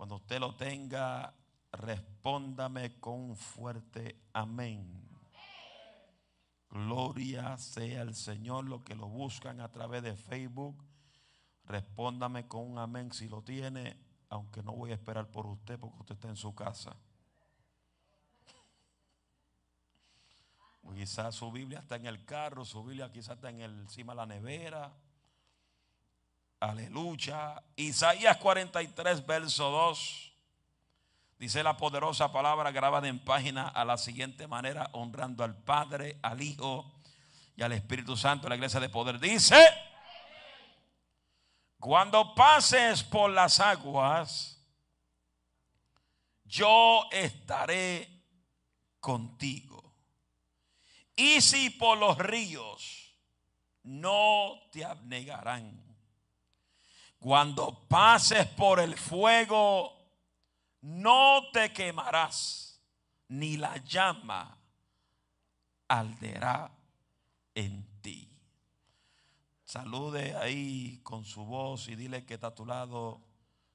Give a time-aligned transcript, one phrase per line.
[0.00, 1.34] Cuando usted lo tenga,
[1.72, 5.06] respóndame con un fuerte amén.
[6.70, 8.64] Gloria sea el Señor.
[8.64, 10.82] Los que lo buscan a través de Facebook,
[11.66, 15.98] respóndame con un amén si lo tiene, aunque no voy a esperar por usted porque
[16.00, 16.96] usted está en su casa.
[20.94, 24.16] Quizás su Biblia está en el carro, su Biblia quizás está en el, encima de
[24.16, 24.94] la nevera.
[26.60, 27.62] Aleluya.
[27.74, 30.32] Isaías 43, verso 2.
[31.38, 36.42] Dice la poderosa palabra grabada en página a la siguiente manera, honrando al Padre, al
[36.42, 37.00] Hijo
[37.56, 39.18] y al Espíritu Santo, la iglesia de poder.
[39.18, 39.56] Dice,
[41.78, 44.62] cuando pases por las aguas,
[46.44, 48.22] yo estaré
[49.00, 49.94] contigo.
[51.16, 53.14] Y si por los ríos,
[53.82, 55.89] no te abnegarán.
[57.20, 59.92] Cuando pases por el fuego,
[60.80, 62.80] no te quemarás,
[63.28, 64.58] ni la llama
[65.86, 66.70] alderá
[67.54, 68.28] en ti.
[69.64, 73.20] Salude ahí con su voz y dile que está a tu lado,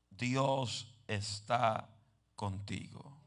[0.09, 1.87] Dios está
[2.35, 3.21] contigo.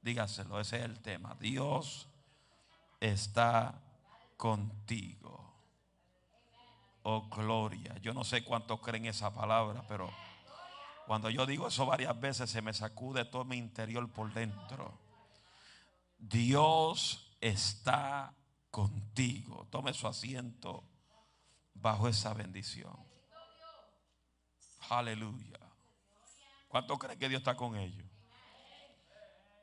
[0.00, 1.36] Dígaselo, ese es el tema.
[1.40, 2.08] Dios
[3.00, 3.82] está
[4.36, 5.49] contigo.
[7.02, 7.96] Oh, gloria.
[7.98, 10.10] Yo no sé cuántos creen esa palabra, pero
[11.06, 14.98] cuando yo digo eso varias veces se me sacude todo mi interior por dentro.
[16.18, 18.34] Dios está
[18.70, 19.66] contigo.
[19.70, 20.84] Tome su asiento
[21.74, 22.96] bajo esa bendición.
[24.90, 25.58] Aleluya.
[26.68, 28.06] ¿Cuánto creen que Dios está con ellos?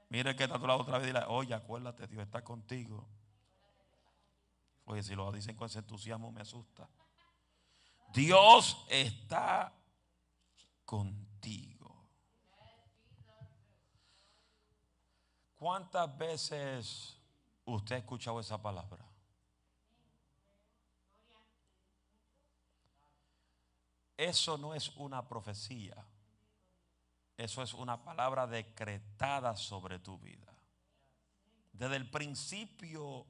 [0.10, 3.08] Mire que está a tu lado otra vez y dile, oye, acuérdate, Dios está contigo.
[4.86, 6.90] Oye, si lo dicen con ese entusiasmo me asusta.
[8.14, 9.74] Dios está
[10.86, 12.10] contigo.
[15.56, 17.18] ¿Cuántas veces
[17.66, 19.06] usted ha escuchado esa palabra?
[24.16, 26.06] Eso no es una profecía.
[27.38, 30.52] Eso es una palabra decretada sobre tu vida.
[31.72, 33.28] Desde el principio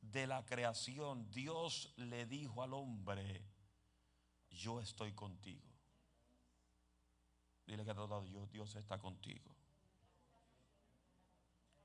[0.00, 3.44] de la creación, Dios le dijo al hombre,
[4.52, 5.68] yo estoy contigo.
[7.66, 9.54] Dile que todo Dios, Dios está contigo.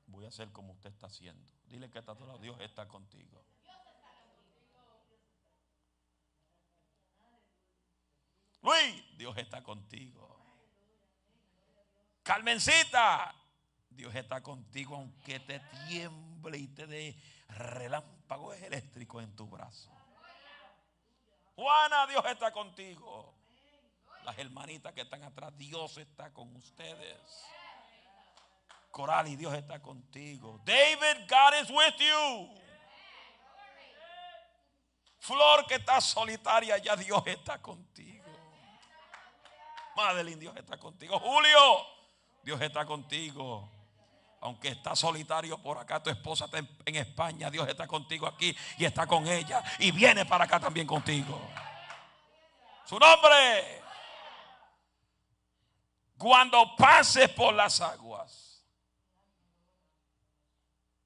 [0.08, 1.50] Voy a hacer como usted está haciendo.
[1.66, 3.44] Dile que está todo Dios está contigo.
[8.62, 10.36] Luis, Dios está contigo.
[12.24, 13.34] Carmencita,
[13.90, 17.16] Dios está contigo aunque te tiemble y te dé
[17.48, 19.97] relámpagos eléctricos en tu brazo.
[21.58, 23.34] Juana, Dios está contigo.
[24.24, 27.20] Las hermanitas que están atrás, Dios está con ustedes.
[28.92, 30.62] Coral y Dios está contigo.
[30.64, 32.50] David, God is with you.
[35.18, 38.24] Flor que está solitaria, ya Dios está contigo.
[39.96, 41.20] Madeline, Dios está contigo.
[41.20, 41.88] Julio,
[42.44, 43.68] Dios está contigo.
[44.42, 48.86] Aunque está solitario por acá, tu esposa está en, España, Dios está contigo aquí y
[48.86, 49.64] está con ella.
[49.80, 51.42] Y viene para acá también contigo.
[52.86, 53.82] Su nombre.
[56.18, 58.64] Cuando pases por las aguas,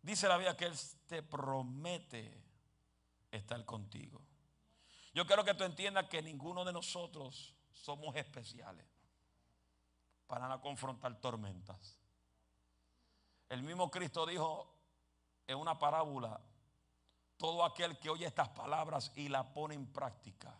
[0.01, 0.77] dice la Biblia que Él
[1.07, 2.41] te promete
[3.29, 4.21] estar contigo.
[5.13, 8.85] Yo quiero que tú entiendas que ninguno de nosotros somos especiales
[10.27, 12.00] para no confrontar tormentas.
[13.51, 14.65] El mismo Cristo dijo
[15.45, 16.39] en una parábola,
[17.35, 20.57] todo aquel que oye estas palabras y la pone en práctica.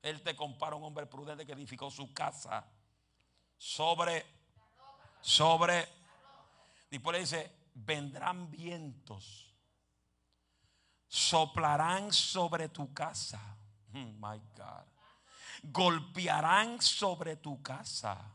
[0.00, 2.66] Él te compara a un hombre prudente que edificó su casa
[3.58, 4.24] sobre,
[5.20, 5.86] sobre,
[6.90, 9.54] después le dice, vendrán vientos,
[11.06, 13.58] soplarán sobre tu casa,
[13.92, 14.86] my God,
[15.64, 18.32] golpearán sobre tu casa,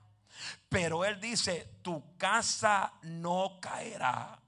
[0.67, 4.39] pero él dice, tu casa no caerá,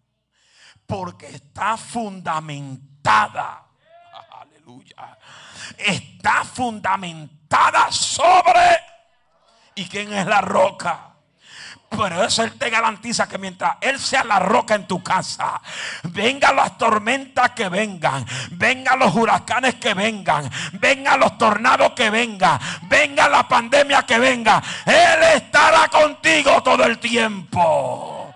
[0.85, 3.65] porque está fundamentada,
[4.31, 5.17] aleluya,
[5.77, 8.91] está fundamentada sobre
[9.75, 11.10] ¿Y quién es la roca?
[11.97, 15.61] Pero eso Él te garantiza que mientras Él sea la roca en tu casa,
[16.03, 22.57] vengan las tormentas que vengan, vengan los huracanes que vengan, vengan los tornados que vengan,
[22.83, 28.33] venga la pandemia que venga, Él estará contigo todo el tiempo.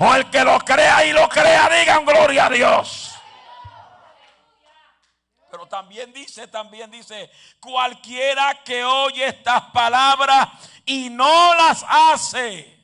[0.00, 3.14] O el que lo crea y lo crea, digan gloria a Dios.
[5.50, 10.46] Pero también dice, también dice, cualquiera que oye estas palabras
[10.84, 12.77] y no las hace.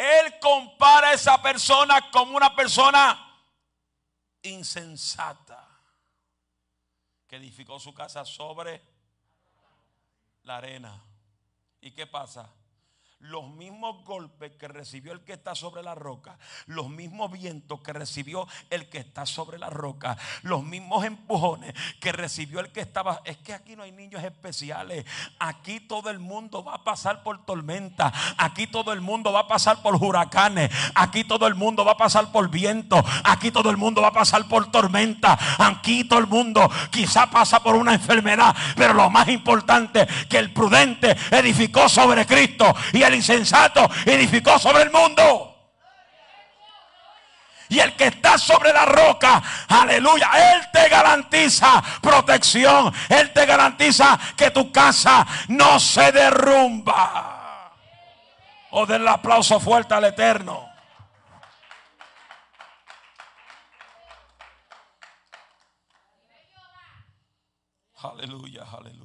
[0.00, 3.36] Él compara a esa persona como una persona
[4.42, 5.68] insensata
[7.28, 8.82] que edificó su casa sobre
[10.44, 11.04] la arena.
[11.82, 12.50] ¿Y qué pasa?
[13.20, 17.92] Los mismos golpes que recibió el que está sobre la roca, los mismos vientos que
[17.92, 23.20] recibió el que está sobre la roca, los mismos empujones que recibió el que estaba.
[23.24, 25.04] Es que aquí no hay niños especiales.
[25.38, 28.12] Aquí todo el mundo va a pasar por tormenta.
[28.38, 30.70] Aquí todo el mundo va a pasar por huracanes.
[30.94, 33.04] Aquí todo el mundo va a pasar por viento.
[33.24, 35.38] Aquí todo el mundo va a pasar por tormenta.
[35.58, 38.56] Aquí todo el mundo quizá pasa por una enfermedad.
[38.76, 44.82] Pero lo más importante que el prudente edificó sobre Cristo y el insensato edificó sobre
[44.82, 45.50] el mundo.
[47.70, 52.92] Y el que está sobre la roca, aleluya, Él te garantiza protección.
[53.08, 57.72] Él te garantiza que tu casa no se derrumba.
[58.70, 60.68] O del aplauso fuerte al Eterno.
[68.02, 68.99] Aleluya, aleluya.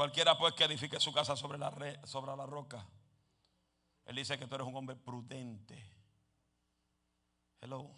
[0.00, 1.70] Cualquiera pues que edifique su casa sobre la,
[2.04, 2.86] sobre la roca.
[4.06, 5.78] Él dice que tú eres un hombre prudente.
[7.60, 7.90] Hello.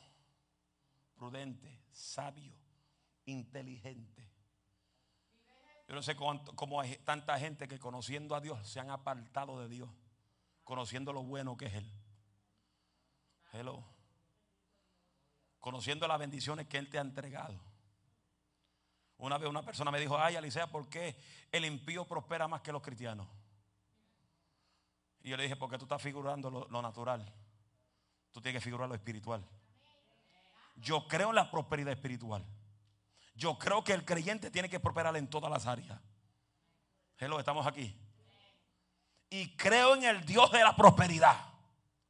[1.14, 2.56] Prudente, sabio,
[3.26, 4.28] inteligente.
[5.86, 9.68] Yo no sé cómo hay tanta gente que conociendo a Dios se han apartado de
[9.68, 9.88] Dios,
[10.64, 11.92] conociendo lo bueno que es Él.
[13.52, 13.84] Hello.
[15.60, 17.71] Conociendo las bendiciones que Él te ha entregado.
[19.22, 21.16] Una vez una persona me dijo, ay Alicia, ¿por qué
[21.52, 23.28] el impío prospera más que los cristianos?
[25.22, 27.32] Y yo le dije, porque tú estás figurando lo, natural.
[28.32, 29.44] Tú tienes que figurar lo espiritual.
[30.74, 32.44] Yo creo en la prosperidad espiritual.
[33.36, 36.00] Yo creo que el creyente tiene que prosperar en todas las áreas.
[37.16, 37.96] Hello, estamos aquí.
[39.30, 41.36] Y creo en el Dios de la prosperidad.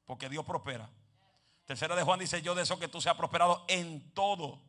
[0.06, 0.88] Porque Dios prospera.
[1.66, 4.62] Tercera de Juan dice, yo deseo que tú seas prosperado en todo.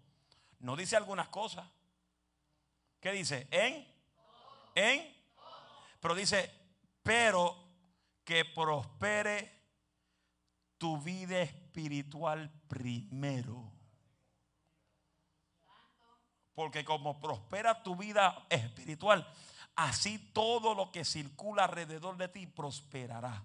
[0.59, 1.65] No dice algunas cosas.
[3.03, 3.49] ¿Qué dice?
[3.51, 3.85] En.
[4.75, 5.13] En.
[5.99, 6.49] Pero dice,
[7.03, 7.53] pero
[8.23, 9.51] que prospere
[10.77, 13.73] tu vida espiritual primero.
[16.55, 19.29] Porque como prospera tu vida espiritual,
[19.75, 23.43] así todo lo que circula alrededor de ti prosperará.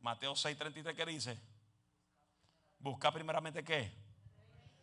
[0.00, 1.38] Mateo 6:33 ¿qué dice?
[2.78, 3.92] Busca primeramente qué?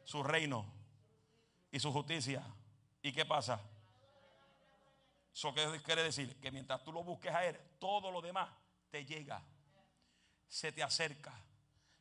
[0.04, 0.72] Su reino
[1.72, 2.44] y su justicia
[3.02, 3.60] ¿Y qué pasa?
[5.34, 8.50] Eso quiere decir que mientras tú lo busques a Él, todo lo demás
[8.90, 9.42] te llega,
[10.48, 11.34] se te acerca,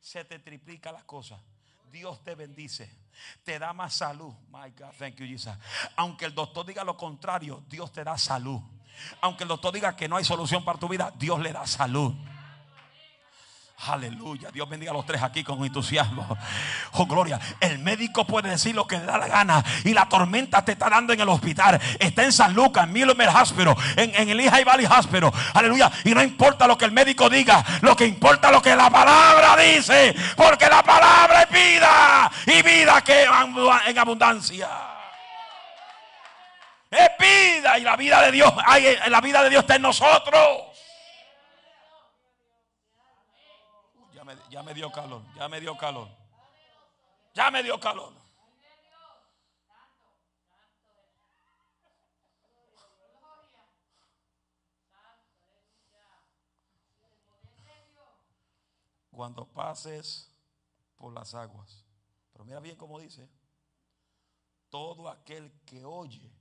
[0.01, 1.41] se te triplica las cosas.
[1.91, 2.93] Dios te bendice,
[3.45, 4.33] te da más salud.
[4.49, 5.55] My God, thank you, Jesus.
[5.97, 8.61] Aunque el doctor diga lo contrario, Dios te da salud.
[9.21, 12.15] Aunque el doctor diga que no hay solución para tu vida, Dios le da salud.
[13.87, 14.51] Aleluya.
[14.51, 16.37] Dios bendiga a los tres aquí con entusiasmo.
[16.93, 17.41] Oh, gloria.
[17.61, 19.65] El médico puede decir lo que le da la gana.
[19.85, 21.81] Y la tormenta te está dando en el hospital.
[21.99, 25.33] Está en San Lucas, en Milomer Hospital, en, en el Lehigh Valley Hospital.
[25.55, 25.91] Aleluya.
[26.05, 27.65] Y no importa lo que el médico diga.
[27.81, 30.15] Lo que importa es lo que la palabra dice.
[30.37, 32.31] Porque la palabra es vida.
[32.47, 33.25] Y vida que
[33.87, 34.69] en abundancia.
[36.91, 37.79] Es vida.
[37.79, 38.53] Y la vida de Dios.
[38.67, 40.70] Hay, la vida de Dios está en nosotros.
[44.51, 46.09] Ya me dio calor, ya me dio calor.
[47.35, 48.13] Ya me dio calor.
[59.11, 60.31] Cuando pases
[60.97, 61.85] por las aguas.
[62.33, 63.29] Pero mira bien cómo dice.
[64.71, 66.33] Todo aquel que oye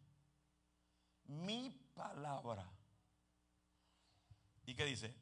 [1.25, 2.67] mi palabra.
[4.65, 5.15] ¿Y qué dice?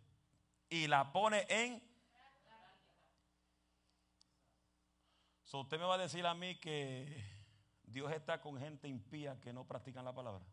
[0.69, 1.81] Y la pone en
[5.53, 7.23] usted me va a decir a mí que
[7.83, 10.45] Dios está con gente impía que no practican la palabra.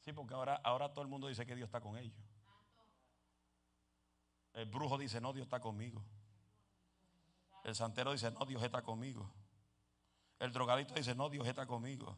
[0.00, 2.14] Sí, porque ahora, ahora todo el mundo dice que Dios está con ellos.
[4.52, 6.00] El brujo dice, no, Dios está conmigo.
[7.64, 9.28] El santero dice, no, Dios está conmigo.
[10.38, 12.16] El drogadito dice, no, Dios está conmigo.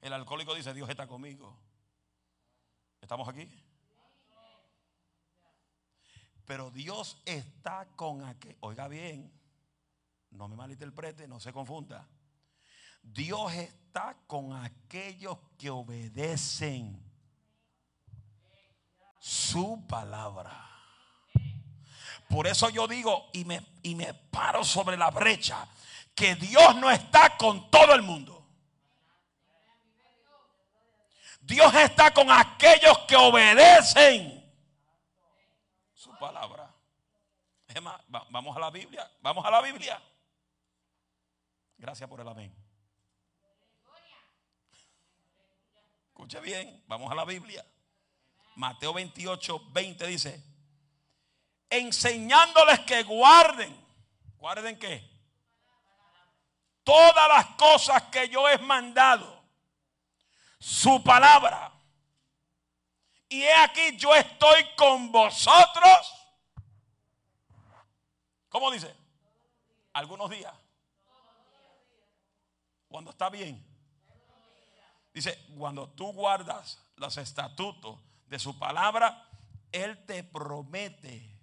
[0.00, 1.58] El alcohólico dice, Dios está conmigo.
[3.00, 3.48] ¿Estamos aquí?
[6.44, 8.56] Pero Dios está con aquel.
[8.60, 9.39] Oiga bien,
[10.30, 12.08] no me malinterprete, no se confunda.
[13.02, 17.02] Dios está con aquellos que obedecen
[19.18, 20.68] su palabra.
[22.28, 25.66] Por eso yo digo y me, y me paro sobre la brecha
[26.14, 28.46] que Dios no está con todo el mundo.
[31.40, 34.40] Dios está con aquellos que obedecen
[35.94, 36.72] su palabra.
[37.66, 39.10] Es más, vamos a la Biblia.
[39.20, 40.00] Vamos a la Biblia.
[41.80, 42.54] Gracias por el amén.
[46.08, 47.64] Escuche bien, vamos a la Biblia.
[48.56, 50.44] Mateo 28, 20 dice,
[51.70, 53.74] enseñándoles que guarden,
[54.36, 55.08] guarden qué?
[56.84, 59.42] Todas las cosas que yo he mandado,
[60.58, 61.72] su palabra.
[63.26, 66.28] Y he aquí, yo estoy con vosotros.
[68.50, 68.94] ¿Cómo dice?
[69.94, 70.59] Algunos días.
[72.90, 73.64] Cuando está bien.
[75.14, 79.28] Dice, cuando tú guardas los estatutos de su palabra,
[79.70, 81.38] Él te promete.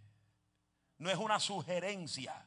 [0.97, 2.45] No es una sugerencia,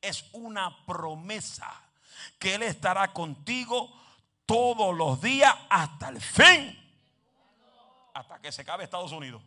[0.00, 1.90] es una promesa
[2.38, 3.92] que Él estará contigo
[4.46, 6.74] todos los días hasta el fin.
[8.14, 9.42] Hasta que se acabe Estados Unidos.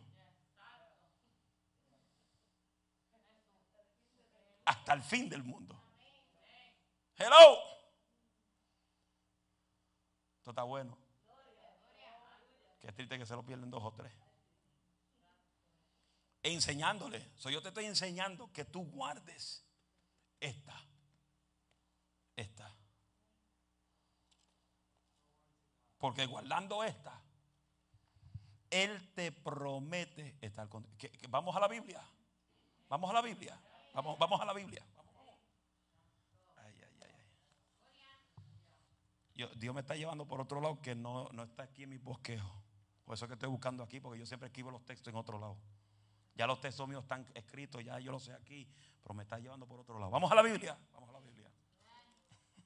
[4.64, 5.76] Hasta el fin del mundo.
[7.16, 7.71] Hello.
[10.42, 10.98] Esto está bueno.
[12.82, 14.12] Es triste que se lo pierden dos o tres.
[16.42, 17.30] enseñándole.
[17.36, 19.64] So, yo te estoy enseñando que tú guardes
[20.40, 20.74] esta.
[22.34, 22.74] Esta.
[25.98, 27.22] Porque guardando esta,
[28.68, 31.12] Él te promete estar contigo.
[31.28, 32.02] Vamos a la Biblia.
[32.88, 33.56] Vamos a la Biblia.
[33.94, 34.84] Vamos, vamos a la Biblia.
[39.34, 42.62] Dios me está llevando por otro lado que no, no está aquí en mi bosquejo.
[43.04, 45.56] Por eso que estoy buscando aquí, porque yo siempre escribo los textos en otro lado.
[46.34, 48.68] Ya los textos míos están escritos, ya yo los sé aquí,
[49.02, 50.10] pero me está llevando por otro lado.
[50.10, 50.78] Vamos a la Biblia.
[50.92, 51.50] Vamos a la Biblia.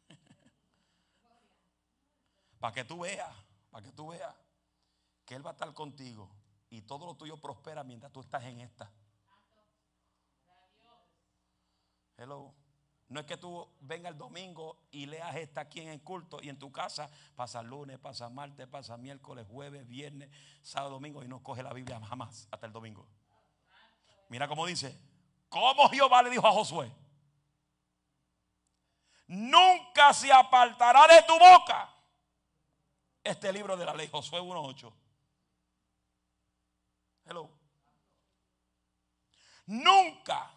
[2.60, 3.34] para que tú veas,
[3.70, 4.34] para que tú veas
[5.24, 6.30] que Él va a estar contigo
[6.70, 8.92] y todo lo tuyo prospera mientras tú estás en esta.
[12.16, 12.65] Hello.
[13.08, 16.48] No es que tú vengas el domingo y leas esta aquí en el culto y
[16.48, 20.28] en tu casa pasa lunes, pasa martes, pasa miércoles, jueves, viernes,
[20.62, 23.06] sábado, domingo y no coge la Biblia jamás hasta el domingo.
[24.28, 24.98] Mira cómo dice,
[25.48, 26.90] ¿cómo Jehová le dijo a Josué?
[29.28, 31.92] Nunca se apartará de tu boca
[33.22, 34.92] este libro de la ley, Josué 1.8.
[37.26, 37.50] Hello.
[39.66, 40.55] Nunca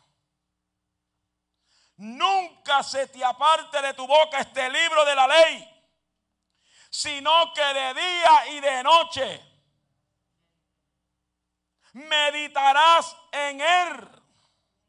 [2.00, 5.86] nunca se te aparte de tu boca este libro de la ley,
[6.90, 9.46] sino que de día y de noche
[11.94, 14.10] meditarás en él.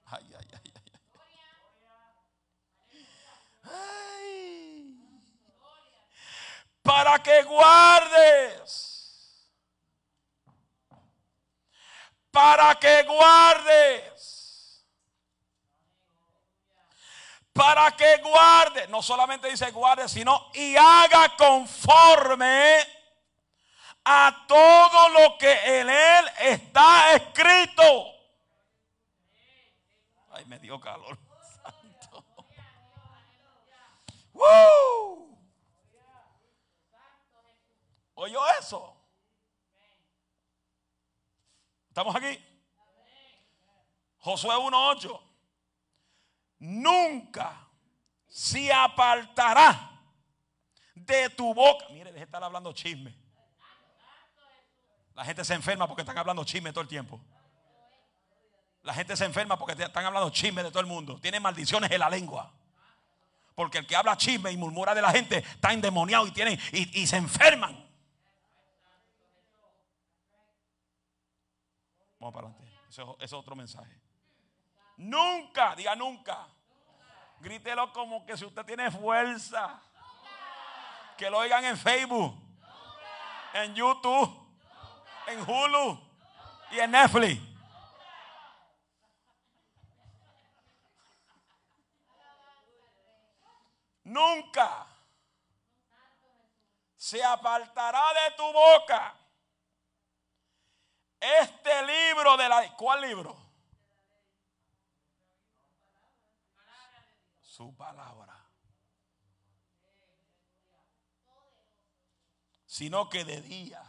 [0.07, 0.73] Ay, ay, ay,
[3.65, 3.81] ay.
[6.83, 8.87] Para que guardes.
[12.31, 13.70] Para que guardes
[17.53, 22.77] para que guarde, no solamente dice guarde, sino y haga conforme
[24.05, 27.83] a todo lo que en él está escrito.
[30.31, 31.19] Ay, me dio calor.
[31.63, 32.25] Santo.
[34.33, 35.39] ¡Woo!
[38.15, 38.97] ¿Oyó eso?
[41.89, 42.47] ¿Estamos aquí?
[44.19, 45.30] Josué 1.8
[46.61, 47.67] nunca
[48.29, 49.91] se apartará
[50.95, 51.87] de tu boca.
[51.91, 53.15] Mire, deje de estar hablando chisme.
[55.15, 57.21] La gente se enferma porque están hablando chisme todo el tiempo.
[58.83, 61.19] La gente se enferma porque están hablando chisme de todo el mundo.
[61.21, 62.53] Tiene maldiciones en la lengua.
[63.55, 67.07] Porque el que habla chisme y murmura de la gente está endemoniado y, tienen, y,
[67.07, 67.87] se enferman.
[72.19, 72.81] Vamos para adelante.
[72.89, 74.01] Ese es otro mensaje.
[75.01, 76.47] Nunca, diga nunca.
[77.41, 79.81] Grítelo como que si usted tiene fuerza.
[81.17, 82.35] Que lo oigan en Facebook,
[83.55, 84.31] en YouTube,
[85.27, 85.99] en Hulu
[86.73, 87.41] y en Netflix.
[94.05, 94.87] Nunca
[96.97, 99.15] se apartará de tu boca
[101.19, 102.77] este libro de la...
[102.77, 103.50] ¿Cuál libro?
[107.61, 108.35] Su palabra.
[112.65, 113.83] Sino que de día.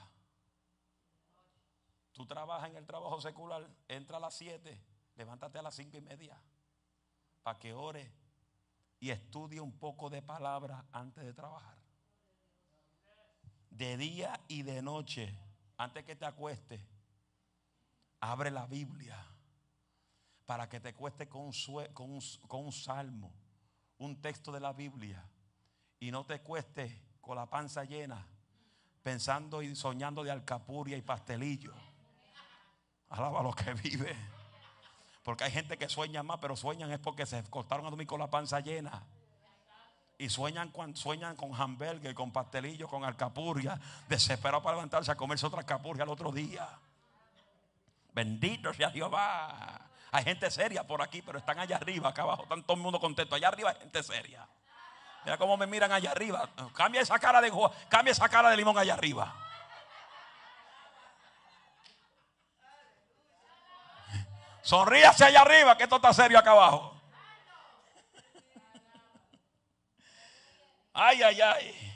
[2.12, 4.78] Tú trabajas en el trabajo secular, entra a las 7,
[5.16, 6.38] levántate a las cinco y media
[7.44, 8.12] para que ore
[9.00, 11.78] y estudie un poco de palabra antes de trabajar.
[13.70, 15.34] de día y de noche,
[15.78, 16.82] antes que te acuestes,
[18.20, 19.25] abre la Biblia
[20.46, 21.51] para que te cueste con,
[21.94, 23.41] con un salmo,
[24.01, 25.24] un texto de la Biblia,
[26.00, 28.25] y no te cueste con la panza llena,
[29.03, 31.74] pensando y soñando de alcapuria y pastelillo.
[33.10, 34.15] Alaba lo que vive.
[35.24, 38.20] Porque hay gente que sueña más, pero sueñan es porque se cortaron a dormir con
[38.20, 39.03] la panza llena.
[40.17, 41.51] Y sueñan, sueñan con
[42.15, 43.79] con pastelillo, con alcapuria,
[44.10, 46.67] desesperados para levantarse a comerse otra alcapurria al otro día.
[48.13, 49.91] Bendito sea Jehová.
[50.12, 52.44] Hay gente seria por aquí, pero están allá arriba, acá abajo.
[52.44, 53.34] Están todo el mundo contento.
[53.34, 54.46] Allá arriba hay gente seria.
[55.24, 56.50] Mira cómo me miran allá arriba.
[56.75, 57.51] Cambia esa cara de,
[57.88, 59.34] cambia esa cara de limón allá arriba.
[64.62, 67.01] Sonríase allá arriba, que esto está serio acá abajo.
[70.94, 71.96] Ay, ay, ay.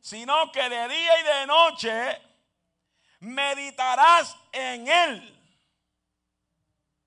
[0.00, 2.22] Sino que de día y de noche
[3.20, 5.37] meditarás en él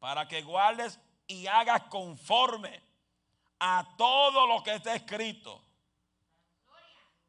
[0.01, 2.81] para que guardes y hagas conforme
[3.59, 5.63] a todo lo que está escrito.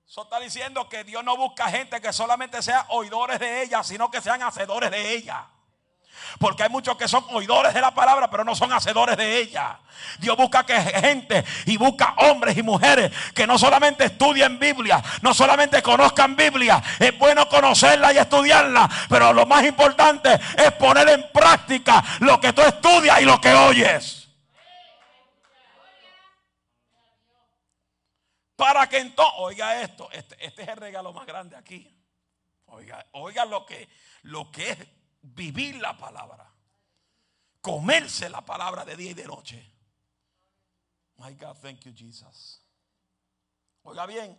[0.07, 4.11] Eso está diciendo que Dios no busca gente que solamente sea oidores de ella, sino
[4.11, 5.47] que sean hacedores de ella.
[6.39, 9.79] Porque hay muchos que son oidores de la palabra, pero no son hacedores de ella.
[10.19, 15.35] Dios busca que gente y busca hombres y mujeres que no solamente estudien Biblia, no
[15.35, 16.83] solamente conozcan Biblia.
[16.99, 22.53] Es bueno conocerla y estudiarla, pero lo más importante es poner en práctica lo que
[22.53, 24.29] tú estudias y lo que oyes.
[28.57, 31.99] Para que entonces, oiga esto, este, este, es el regalo más grande aquí.
[32.67, 33.89] Oiga, oiga lo que,
[34.23, 34.79] lo que es
[35.23, 36.51] vivir la palabra.
[37.61, 39.73] Comerse la palabra de día y de noche.
[41.19, 42.61] My God, thank you, Jesus.
[43.85, 44.39] Oiga bien,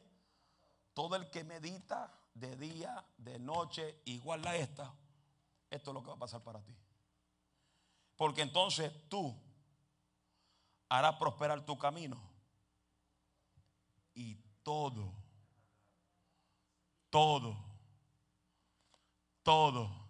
[0.93, 4.93] todo el que medita de día, de noche, igual a esta,
[5.69, 6.75] esto es lo que va a pasar para ti.
[8.17, 9.35] Porque entonces tú
[10.89, 12.21] harás prosperar tu camino.
[14.13, 15.11] Y todo,
[17.09, 17.57] todo,
[19.41, 20.02] todo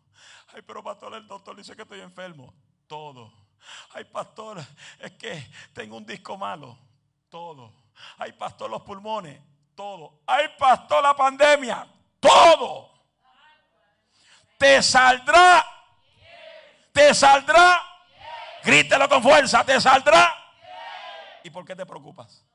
[0.54, 2.54] Ay, pero pastor, el doctor dice que estoy enfermo.
[2.88, 3.34] Todo.
[3.92, 4.60] Ay, pastor,
[5.00, 6.78] es que tengo un disco malo.
[7.30, 7.74] Todo.
[8.18, 9.42] Ay, pastor, los pulmones.
[9.76, 10.22] Todo.
[10.28, 11.88] Ay, pastor, la pandemia.
[12.20, 12.92] Todo.
[14.58, 15.66] Te saldrá.
[16.92, 17.82] Te saldrá.
[18.64, 19.64] Grítelo con fuerza.
[19.66, 20.36] Te saldrá.
[21.44, 22.46] ¿Y por qué te preocupas?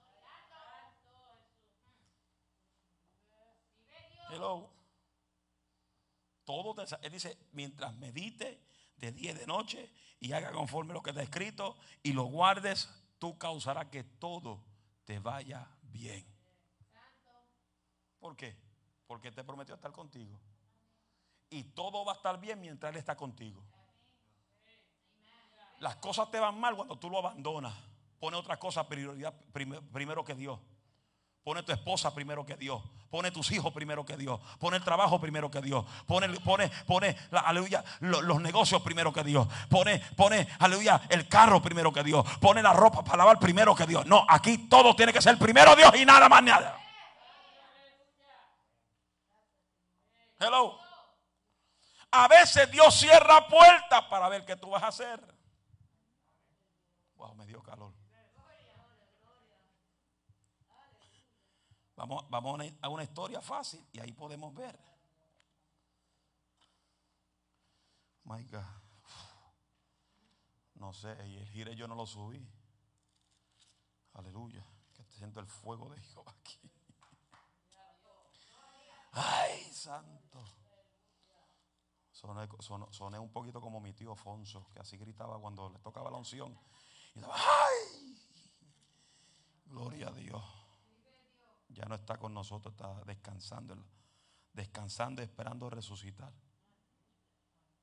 [4.30, 4.77] Hello.
[6.48, 8.58] Todo él dice, mientras medite
[8.96, 12.88] de día y de noche y haga conforme lo que está escrito y lo guardes,
[13.18, 14.64] tú causarás que todo
[15.04, 16.24] te vaya bien.
[18.18, 18.56] ¿Por qué?
[19.06, 20.40] Porque te prometió estar contigo.
[21.50, 23.62] Y todo va a estar bien mientras Él está contigo.
[25.80, 27.74] Las cosas te van mal cuando tú lo abandonas.
[28.18, 30.58] Pone otra cosa prioridad primero que Dios.
[31.44, 32.82] Pone tu esposa primero que Dios.
[33.10, 34.38] Pone tus hijos primero que Dios.
[34.58, 35.84] Pone el trabajo primero que Dios.
[36.06, 39.48] Pone, pone, pone aleluya, los, negocios primero que Dios.
[39.70, 42.26] Pone, pone, aleluya, el carro primero que Dios.
[42.38, 44.04] Pone la ropa para lavar primero que Dios.
[44.04, 46.78] No, aquí todo tiene que ser primero Dios y nada más nada.
[50.38, 50.78] Hello.
[52.10, 55.20] A veces Dios cierra puertas para ver qué tú vas a hacer.
[57.16, 57.92] Wow, me dio calor.
[61.98, 62.26] Vamos,
[62.80, 64.78] a una historia fácil y ahí podemos ver.
[68.22, 68.62] My God.
[70.76, 72.48] No sé, y el gire yo no lo subí.
[74.14, 74.64] Aleluya.
[74.94, 76.60] Que siento el fuego de Jehová aquí.
[79.12, 80.44] Ay, santo.
[82.12, 86.56] Soné, un poquito como mi tío Fonso, que así gritaba cuando le tocaba la unción.
[87.16, 88.16] Y ¡ay!
[89.66, 90.67] Gloria a Dios
[91.68, 93.76] ya no está con nosotros, está descansando,
[94.52, 96.32] descansando, esperando resucitar.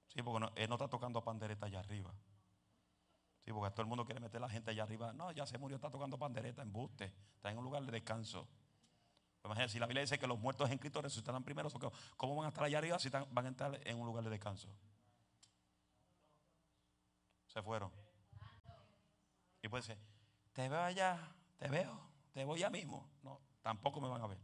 [0.08, 2.14] Sí, porque él no está tocando pandereta allá arriba.
[3.44, 5.14] Sí, porque todo el mundo quiere meter a la gente allá arriba.
[5.14, 8.48] No, ya se murió, está tocando pandereta en buste, está en un lugar de descanso.
[9.44, 11.70] Imagínense, si la Biblia dice que los muertos en Cristo resucitarán primero,
[12.18, 14.76] ¿cómo van a estar allá arriba si van a estar en un lugar de descanso?
[17.46, 17.92] Se fueron.
[19.62, 19.98] Y puede decir,
[20.52, 23.08] te veo allá, te veo, te voy ya mismo.
[23.66, 24.38] Tampoco me van a ver.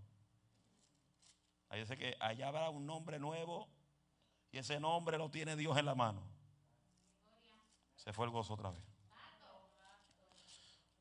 [1.70, 3.70] Ahí dice que allá habrá un nombre nuevo
[4.52, 6.24] y ese nombre lo tiene Dios en la mano.
[7.98, 8.84] Se fue el gozo otra vez.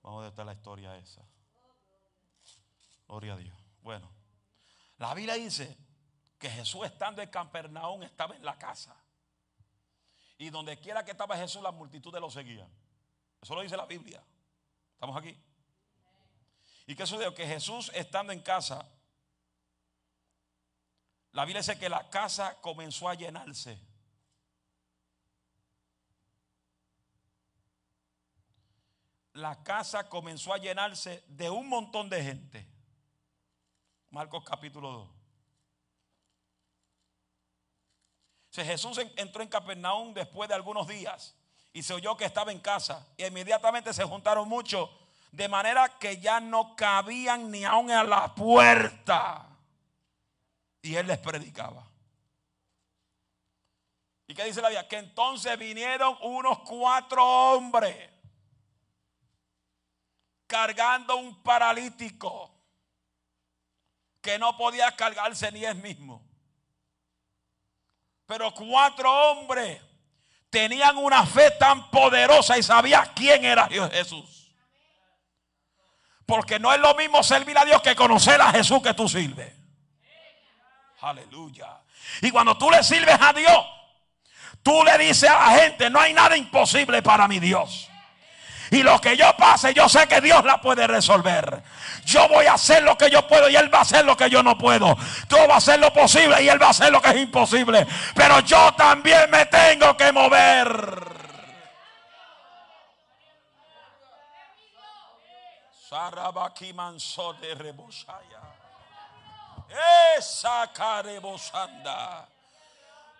[0.02, 1.22] Vamos a ver la historia esa.
[3.08, 3.58] Gloria a Dios.
[3.80, 4.12] Bueno,
[4.98, 5.78] La Biblia dice
[6.38, 8.94] que Jesús estando en Capernaum estaba en la casa.
[10.36, 12.68] Y donde quiera que estaba Jesús, la multitud de lo seguía.
[13.40, 14.22] Eso lo dice la Biblia.
[14.92, 15.42] ¿Estamos aquí?
[16.90, 17.32] ¿Y qué sucedió?
[17.32, 18.84] Que Jesús estando en casa,
[21.30, 23.80] la Biblia dice que la casa comenzó a llenarse.
[29.34, 32.68] La casa comenzó a llenarse de un montón de gente.
[34.10, 35.08] Marcos capítulo 2.
[38.58, 41.36] O Jesús entró en Capernaum después de algunos días
[41.72, 43.06] y se oyó que estaba en casa.
[43.16, 44.90] Y inmediatamente se juntaron muchos,
[45.32, 49.46] de manera que ya no cabían ni aún a la puerta.
[50.82, 51.86] Y él les predicaba.
[54.26, 54.88] ¿Y qué dice la Biblia?
[54.88, 57.96] Que entonces vinieron unos cuatro hombres
[60.46, 62.50] cargando un paralítico
[64.20, 66.22] que no podía cargarse ni él mismo.
[68.26, 69.80] Pero cuatro hombres
[70.50, 74.39] tenían una fe tan poderosa y sabían quién era Jesús.
[76.30, 79.52] Porque no es lo mismo servir a Dios que conocer a Jesús que tú sirves.
[81.00, 81.66] Aleluya.
[82.22, 83.66] Y cuando tú le sirves a Dios,
[84.62, 87.90] tú le dices a la gente, no hay nada imposible para mi Dios.
[88.70, 91.64] Y lo que yo pase, yo sé que Dios la puede resolver.
[92.04, 94.30] Yo voy a hacer lo que yo puedo y Él va a hacer lo que
[94.30, 94.96] yo no puedo.
[95.26, 97.84] Tú vas a hacer lo posible y Él va a hacer lo que es imposible.
[98.14, 101.09] Pero yo también me tengo que mover.
[110.16, 112.28] Esa carebosanda.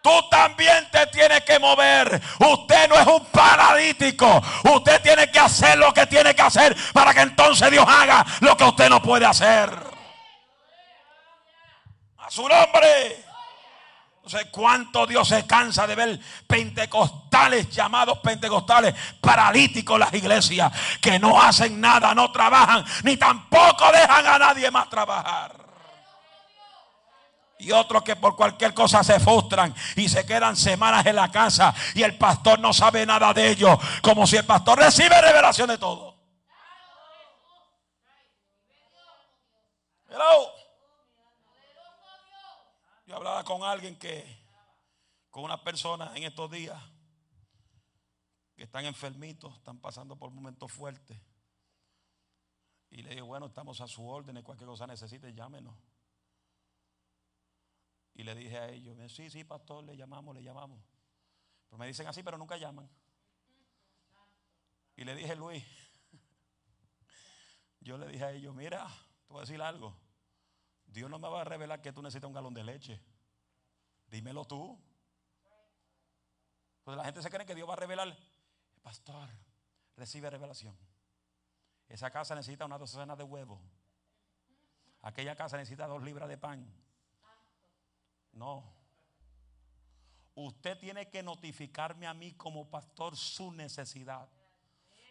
[0.01, 2.23] Tú también te tienes que mover.
[2.39, 4.41] Usted no es un paralítico.
[4.73, 8.57] Usted tiene que hacer lo que tiene que hacer para que entonces Dios haga lo
[8.57, 9.69] que usted no puede hacer.
[12.19, 13.30] A su nombre.
[14.23, 21.19] No sé cuánto Dios se cansa de ver pentecostales llamados pentecostales paralíticos las iglesias que
[21.19, 25.61] no hacen nada, no trabajan, ni tampoco dejan a nadie más trabajar
[27.61, 31.75] y otros que por cualquier cosa se frustran y se quedan semanas en la casa
[31.95, 35.79] y el pastor no sabe nada de ellos, como si el pastor recibe revelación de
[35.79, 36.17] todo.
[40.09, 40.60] Hello.
[43.21, 44.25] Hablaba con alguien que,
[45.29, 46.83] con una persona en estos días
[48.57, 51.21] que están enfermitos, están pasando por momentos fuertes.
[52.89, 55.77] Y le digo, bueno, estamos a su orden, cualquier cosa necesite, llámenos.
[58.15, 60.83] Y le dije a ellos, sí, sí, pastor, le llamamos, le llamamos.
[61.67, 62.89] Pero me dicen así, pero nunca llaman.
[64.97, 65.63] Y le dije, Luis,
[67.81, 68.89] yo le dije a ellos, mira,
[69.27, 69.95] te voy a decir algo.
[70.87, 73.10] Dios no me va a revelar que tú necesitas un galón de leche.
[74.11, 74.79] Dímelo tú.
[76.85, 78.17] Pues la gente se cree que Dios va a revelar.
[78.83, 79.29] Pastor,
[79.97, 80.77] recibe revelación.
[81.89, 83.61] Esa casa necesita una docena de huevos.
[85.03, 86.67] Aquella casa necesita dos libras de pan.
[88.33, 88.65] No.
[90.35, 94.29] Usted tiene que notificarme a mí como pastor su necesidad.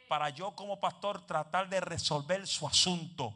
[0.07, 3.33] Para yo como pastor tratar de resolver su asunto.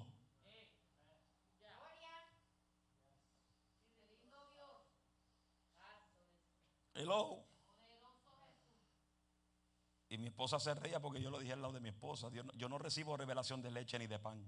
[6.95, 7.43] Hello.
[10.10, 12.29] Y mi esposa se reía porque yo lo dije al lado de mi esposa.
[12.29, 14.47] Yo no, recibo revelación de leche ni de pan.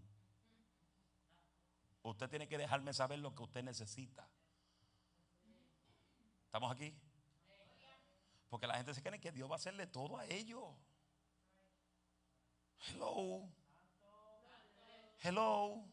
[2.04, 4.30] Usted tiene que dejarme saber lo que usted necesita.
[6.46, 6.96] ¿Estamos aquí?
[8.48, 10.64] Porque la gente se cree que Dios va a hacerle todo a ellos.
[12.88, 13.50] Hello.
[15.24, 15.84] Hello.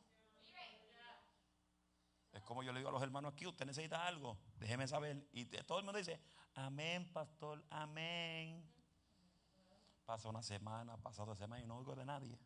[2.33, 5.27] Es como yo le digo a los hermanos aquí, usted necesita algo, déjeme saber.
[5.33, 6.21] Y todo el mundo dice,
[6.55, 8.69] amén, pastor, amén.
[10.05, 12.39] Pasa una semana, pasa otra semana y no oigo de nadie.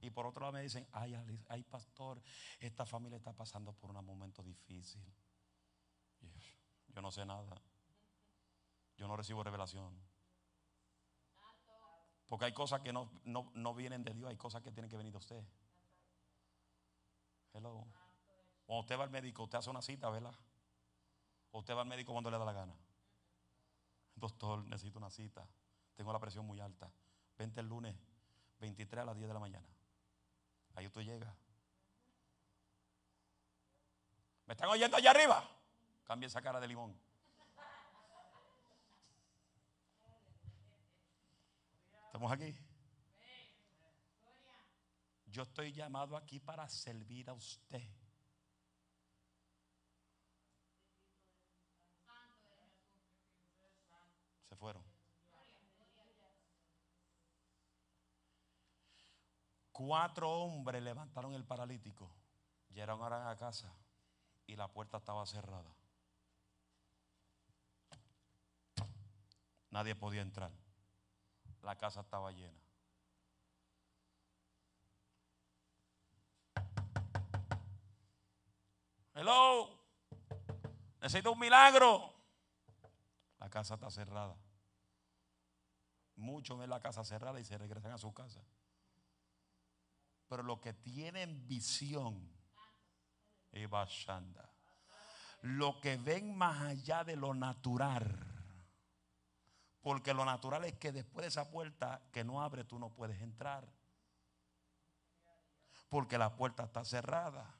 [0.00, 1.14] Y por otro lado me dicen, ay,
[1.48, 2.22] ay, pastor,
[2.60, 5.02] esta familia está pasando por un momento difícil.
[6.88, 7.60] Yo no sé nada.
[8.96, 9.96] Yo no recibo revelación.
[12.28, 15.12] Porque hay cosas que no, no, vienen de Dios, hay cosas que tienen que venir
[15.12, 15.42] de usted.
[17.54, 17.86] Hello.
[18.66, 20.34] Cuando usted va al médico, usted hace una cita, ¿verdad?
[21.50, 22.74] O usted va al médico cuando le da la gana.
[24.18, 25.46] Doctor, necesito una cita.
[25.94, 26.90] Tengo la presión muy alta.
[27.36, 27.94] Vente el lunes
[28.60, 29.68] 23 a las 10 de la mañana.
[30.74, 31.34] Ahí usted llega.
[34.46, 35.48] ¿Me están oyendo allá arriba?
[36.04, 36.98] Cambia esa cara de limón.
[42.06, 42.56] ¿Estamos aquí?
[45.26, 47.82] Yo estoy llamado aquí para servir a usted.
[54.58, 54.82] fueron.
[59.78, 62.10] Cuatro hombres levantaron el paralítico.
[62.70, 63.72] Llegaron ahora a casa
[64.44, 65.72] y la puerta estaba cerrada.
[69.70, 70.50] Nadie podía entrar.
[71.62, 72.58] La casa estaba llena.
[79.14, 79.78] Hello.
[81.00, 82.12] Necesito un milagro.
[83.38, 84.34] La casa está cerrada.
[86.16, 88.42] Muchos ven la casa cerrada y se regresan a su casa.
[90.28, 92.30] Pero los que tienen visión,
[95.42, 98.24] lo que ven más allá de lo natural.
[99.80, 103.20] Porque lo natural es que después de esa puerta que no abre, tú no puedes
[103.22, 103.66] entrar.
[105.88, 107.54] Porque la puerta está cerrada.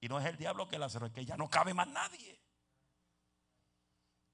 [0.00, 2.40] Y no es el diablo que la cerró, es que ya no cabe más nadie.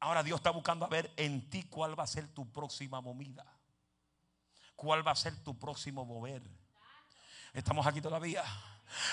[0.01, 3.45] Ahora Dios está buscando a ver en ti cuál va a ser tu próxima movida.
[4.75, 6.43] Cuál va a ser tu próximo mover.
[7.57, 8.45] Estamos aquí todavía.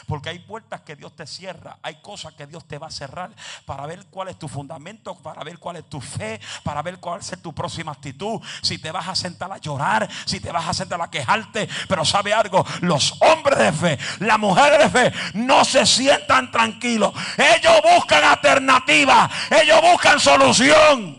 [0.06, 3.32] Porque hay puertas que Dios te cierra, hay cosas que Dios te va a cerrar
[3.66, 7.22] para ver cuál es tu fundamento, para ver cuál es tu fe, para ver cuál
[7.22, 8.42] es tu próxima actitud.
[8.62, 12.04] Si te vas a sentar a llorar, si te vas a sentar a quejarte, pero
[12.04, 17.14] sabe algo, los hombres de fe, las mujeres de fe, no se sientan tranquilos.
[17.38, 21.18] Ellos buscan alternativa, ellos buscan solución.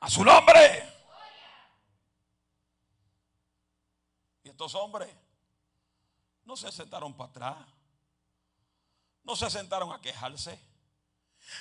[0.00, 0.91] A su nombre.
[4.52, 5.12] Estos hombres
[6.44, 7.68] no se sentaron para atrás.
[9.24, 10.58] No se sentaron a quejarse.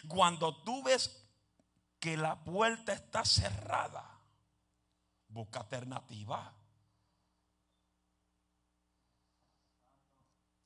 [0.07, 1.25] Cuando tú ves
[1.99, 4.19] que la puerta está cerrada,
[5.29, 6.53] busca alternativa.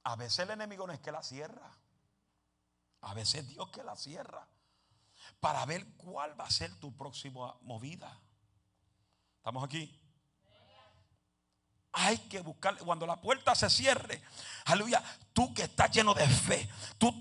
[0.03, 1.69] A veces el enemigo no es que la cierra.
[3.01, 4.47] A veces Dios que la cierra.
[5.39, 8.19] Para ver cuál va a ser tu próxima movida.
[9.37, 10.04] ¿Estamos aquí?
[11.97, 14.21] Hay que buscar, cuando la puerta se cierre,
[14.65, 17.17] aleluya, tú que estás lleno de fe, tú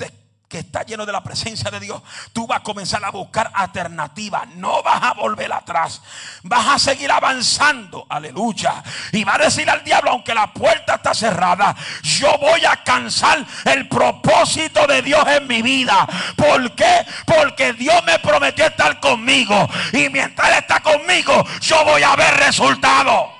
[0.49, 4.49] que estás lleno de la presencia de Dios, tú vas a comenzar a buscar alternativas.
[4.57, 6.03] No vas a volver atrás.
[6.43, 8.05] Vas a seguir avanzando.
[8.09, 8.83] Aleluya.
[9.13, 13.45] Y va a decir al diablo, aunque la puerta está cerrada, yo voy a cansar
[13.65, 16.07] el propósito de Dios en mi vida.
[16.37, 17.07] ¿Por qué?
[17.25, 19.69] Porque Dios me prometió estar conmigo.
[19.93, 23.34] Y mientras está conmigo, yo voy a ver resultados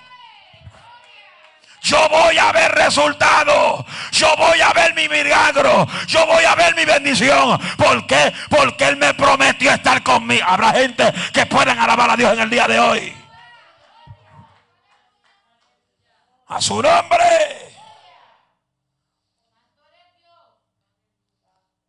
[1.85, 3.85] yo voy a ver resultados.
[4.11, 5.87] Yo voy a ver mi milagro.
[6.07, 7.61] Yo voy a ver mi bendición.
[7.77, 8.33] ¿Por qué?
[8.49, 10.47] Porque Él me prometió estar conmigo.
[10.47, 13.15] Habrá gente que puedan alabar a Dios en el día de hoy.
[16.47, 17.75] A su nombre.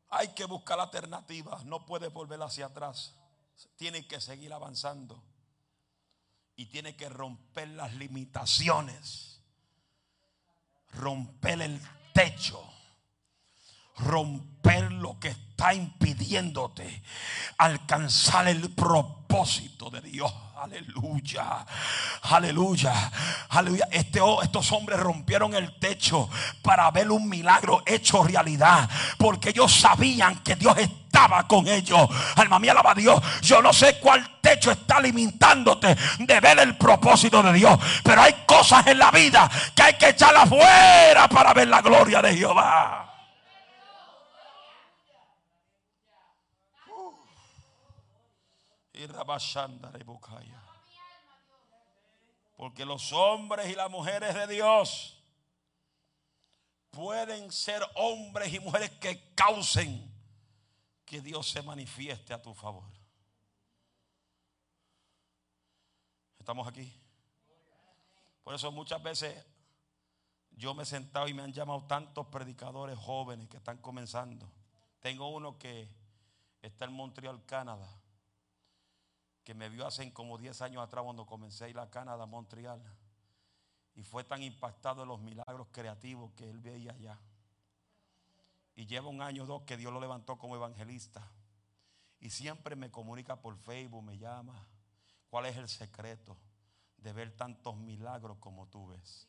[0.10, 1.64] Hay que buscar alternativas.
[1.64, 3.16] No puede volver hacia atrás.
[3.78, 5.24] Tiene que seguir avanzando.
[6.58, 9.35] Y tiene que romper las limitaciones
[10.94, 11.80] romper el
[12.14, 12.62] techo,
[13.98, 17.04] romper lo que está impidiéndote
[17.58, 20.34] alcanzar el propósito de Dios.
[20.58, 21.66] Aleluya,
[22.24, 23.12] aleluya,
[23.50, 23.88] aleluya.
[23.92, 26.30] Este, estos hombres rompieron el techo
[26.62, 32.10] para ver un milagro hecho realidad, porque ellos sabían que Dios estaba con ellos.
[32.36, 33.22] Alma mía, alaba a Dios.
[33.42, 38.34] Yo no sé cuál techo está limitándote de ver el propósito de Dios, pero hay
[38.46, 43.06] cosas en la vida que hay que echar afuera para ver la gloria de Jehová.
[48.85, 48.85] Y
[52.56, 55.22] Porque los hombres y las mujeres de Dios
[56.92, 60.12] pueden ser hombres y mujeres que causen
[61.06, 62.86] que Dios se manifieste a tu favor.
[66.40, 66.94] ¿Estamos aquí?
[68.44, 69.46] Por eso muchas veces
[70.52, 74.50] yo me he sentado y me han llamado tantos predicadores jóvenes que están comenzando.
[75.02, 75.90] Tengo uno que
[76.62, 78.05] está en Montreal, Canadá
[79.46, 82.82] que me vio hace como 10 años atrás cuando comencé a ir a Canadá, Montreal.
[83.94, 87.20] Y fue tan impactado de los milagros creativos que él veía allá.
[88.76, 91.32] Y lleva un año o dos que Dios lo levantó como evangelista.
[92.20, 94.68] Y siempre me comunica por Facebook, me llama.
[95.30, 96.36] ¿Cuál es el secreto
[96.98, 99.28] de ver tantos milagros como tú ves?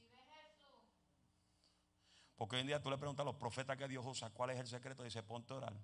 [2.37, 4.59] Porque hoy en día tú le preguntas a los profetas que Dios usa, ¿cuál es
[4.59, 5.03] el secreto?
[5.03, 5.77] Dice, ponte a orar.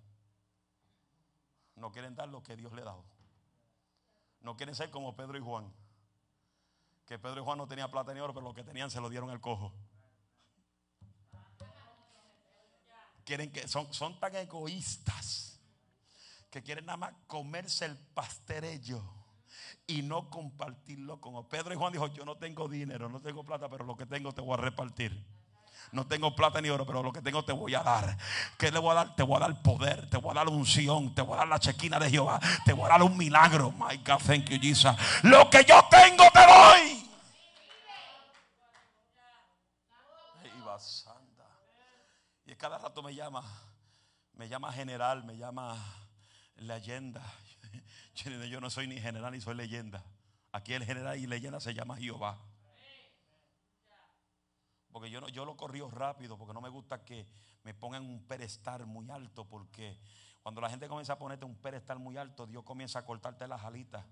[1.76, 3.21] No quieren dar lo que Dios le ha dado.
[4.42, 5.72] No quieren ser como Pedro y Juan.
[7.06, 9.08] Que Pedro y Juan no tenían plata ni oro, pero lo que tenían se lo
[9.08, 9.72] dieron al cojo.
[13.24, 15.60] Quieren que son, son tan egoístas
[16.50, 19.02] que quieren nada más comerse el pasterello
[19.86, 23.68] y no compartirlo con Pedro y Juan dijo, yo no tengo dinero, no tengo plata,
[23.68, 25.24] pero lo que tengo te voy a repartir.
[25.90, 28.16] No tengo plata ni oro, pero lo que tengo te voy a dar.
[28.56, 29.16] ¿Qué le voy a dar?
[29.16, 31.58] Te voy a dar poder, te voy a dar unción, te voy a dar la
[31.58, 33.72] chequina de Jehová, te voy a dar un milagro.
[33.72, 34.94] My God, thank you, Jesus.
[35.22, 37.02] Lo que yo tengo te doy.
[42.46, 43.42] Y cada rato me llama,
[44.34, 45.76] me llama general, me llama
[46.56, 47.22] leyenda.
[48.50, 50.04] Yo no soy ni general ni soy leyenda.
[50.52, 52.38] Aquí el general y leyenda se llama Jehová.
[54.92, 57.26] Porque yo, no, yo lo corrí rápido porque no me gusta que
[57.64, 59.44] me pongan un pedestal muy alto.
[59.46, 59.98] Porque
[60.42, 63.64] cuando la gente comienza a ponerte un pedestal muy alto, Dios comienza a cortarte las
[63.64, 64.04] alitas.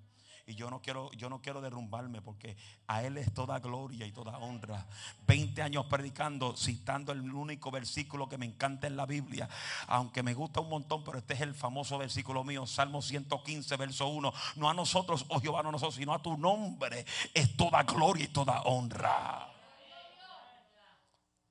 [0.46, 4.12] Y yo no quiero, yo no quiero derrumbarme porque a Él es toda gloria y
[4.12, 4.86] toda honra.
[5.26, 9.48] 20 años predicando, citando el único versículo que me encanta en la Biblia.
[9.86, 14.08] Aunque me gusta un montón, pero este es el famoso versículo mío, Salmo 115, verso
[14.08, 14.32] 1.
[14.56, 18.24] No a nosotros, oh Jehová, no a nosotros, sino a tu nombre es toda gloria
[18.24, 19.49] y toda honra.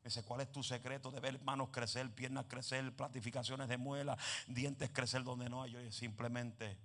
[0.10, 4.18] Dice, ¿cuál es tu secreto de ver manos crecer, piernas crecer, platificaciones de muela,
[4.48, 5.72] dientes crecer donde no hay?
[5.72, 6.78] Yo simplemente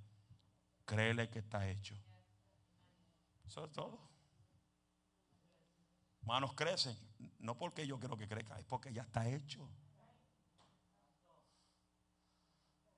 [0.84, 1.94] Créele que está hecho.
[3.46, 3.98] Eso es todo.
[6.22, 6.96] Manos crecen.
[7.38, 9.68] No porque yo quiero que crezca, es porque ya está hecho.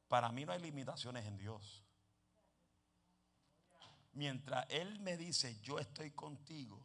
[0.08, 1.82] Para mí no hay limitaciones en Dios.
[4.12, 6.80] Mientras Él me dice, yo estoy contigo,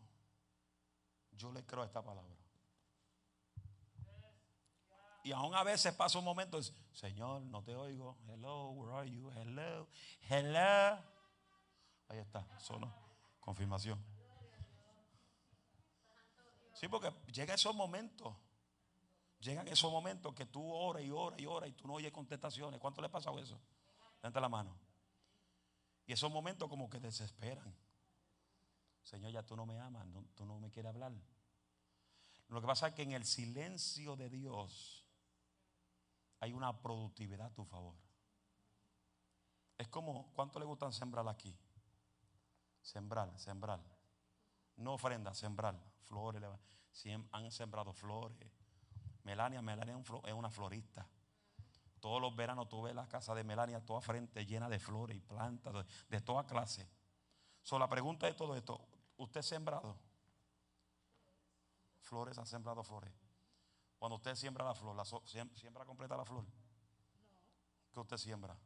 [1.32, 2.36] yo le creo a esta palabra.
[5.23, 6.60] Y aún a veces pasa un momento,
[6.93, 8.17] Señor, no te oigo.
[8.27, 9.31] Hello, where are you?
[9.31, 9.88] Hello,
[10.29, 10.99] hello.
[12.07, 13.01] Ahí está, solo
[13.41, 14.01] confirmación.
[16.73, 18.34] Sí, porque llega esos momentos.
[19.39, 22.79] Llegan esos momentos que tú oras y oras y oras y tú no oyes contestaciones.
[22.79, 23.60] ¿Cuánto le ha pasado eso?
[24.17, 24.79] Levanta la mano.
[26.05, 27.75] Y esos momentos como que desesperan.
[29.03, 30.05] Señor, ya tú no me amas,
[30.36, 31.12] tú no me quieres hablar.
[32.49, 35.00] Lo que pasa es que en el silencio de Dios
[36.41, 37.95] hay una productividad a tu favor.
[39.77, 41.56] Es como, ¿cuánto le gustan sembrar aquí?
[42.82, 43.80] Sembrar, sembrar.
[44.75, 45.80] No ofrenda, sembrar.
[46.04, 46.43] Flores,
[47.32, 48.51] han sembrado flores.
[49.23, 51.08] Melania, Melania es una florista.
[51.99, 55.21] Todos los veranos tú ves la casa de Melania toda frente llena de flores y
[55.21, 56.89] plantas de, toda clase.
[57.62, 58.84] So, la pregunta de todo esto,
[59.17, 59.95] ¿usted ha sembrado?
[61.99, 63.13] Flores, ha sembrado flores.
[64.01, 66.43] Cuando usted siembra la flor, la siembra completa la flor.
[67.93, 68.57] ¿Qué usted siembra?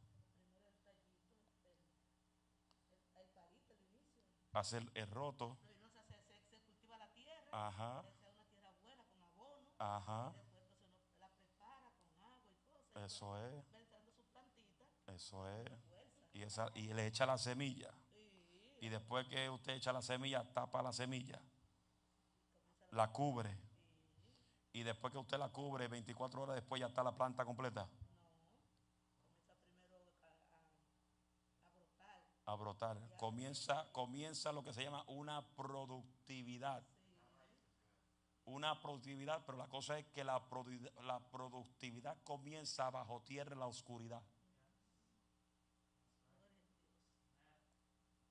[4.52, 5.58] Hacer el roto.
[6.48, 7.66] Se, cultiva la tierra.
[7.66, 8.04] Ajá.
[9.78, 10.32] Ajá.
[13.04, 13.64] Eso es.
[15.08, 15.70] Eso es.
[16.32, 17.92] Y, esa, y le echa la semilla.
[18.80, 21.42] Y después que usted echa la semilla, tapa la semilla.
[22.92, 23.65] La cubre
[24.76, 27.88] y después que usted la cubre, 24 horas después ya está la planta completa.
[32.44, 32.98] a, brotar.
[33.16, 36.82] Comienza, comienza lo que se llama una productividad.
[38.44, 40.42] Una productividad, pero la cosa es que la,
[41.04, 44.22] la productividad comienza bajo tierra en la oscuridad.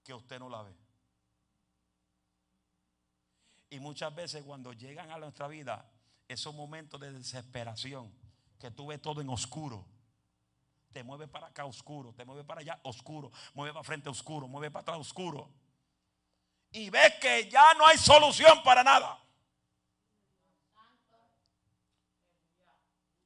[0.04, 0.76] Que usted no la ve.
[3.72, 5.92] Y muchas veces cuando llegan a nuestra vida,
[6.28, 8.14] esos momentos de desesperación,
[8.60, 9.86] que tú ves todo en oscuro.
[10.92, 14.72] Te mueve para acá oscuro, te mueve para allá oscuro, mueve para frente oscuro, mueve
[14.72, 15.50] para atrás oscuro.
[16.72, 19.22] Y ves que ya no hay solución para nada.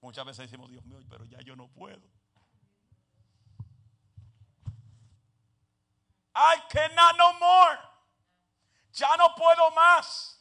[0.01, 2.01] Muchas veces decimos, Dios mío, pero ya yo no puedo.
[6.35, 7.79] I cannot no more.
[8.93, 10.38] Ya no puedo más.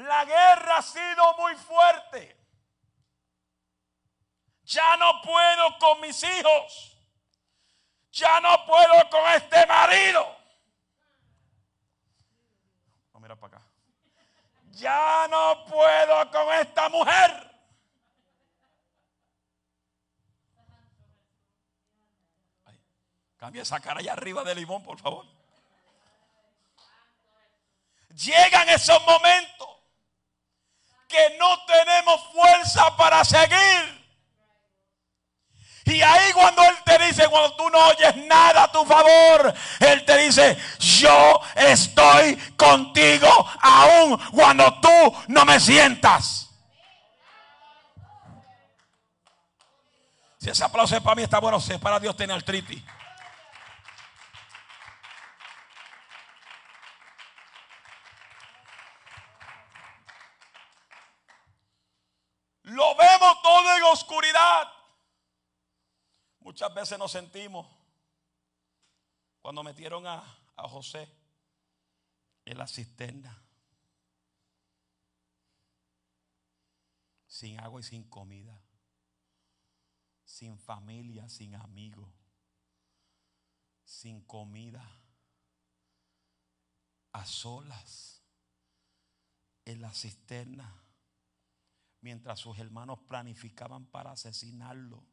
[0.00, 2.36] La guerra ha sido muy fuerte.
[4.64, 6.96] Ya no puedo con mis hijos.
[8.12, 10.36] Ya no puedo con este marido.
[13.12, 13.66] No, mira para acá.
[14.70, 17.50] Ya no puedo con esta mujer.
[23.36, 25.24] cambia esa cara allá arriba de limón, por favor.
[28.10, 29.79] Llegan esos momentos
[31.10, 34.00] que no tenemos fuerza para seguir.
[35.84, 40.04] Y ahí cuando Él te dice, cuando tú no oyes nada a tu favor, Él
[40.04, 43.28] te dice, yo estoy contigo
[43.60, 46.48] aún cuando tú no me sientas.
[50.38, 51.60] Si ese aplauso es para mí, está bueno.
[51.60, 52.82] Si es para Dios, tiene artritis.
[62.70, 64.72] Lo vemos todo en oscuridad.
[66.38, 67.66] Muchas veces nos sentimos
[69.40, 70.22] cuando metieron a,
[70.56, 71.08] a José
[72.44, 73.42] en la cisterna.
[77.26, 78.62] Sin agua y sin comida.
[80.24, 82.08] Sin familia, sin amigos.
[83.84, 84.88] Sin comida.
[87.12, 88.22] A solas.
[89.64, 90.89] En la cisterna.
[92.00, 95.04] Mientras sus hermanos planificaban para asesinarlo.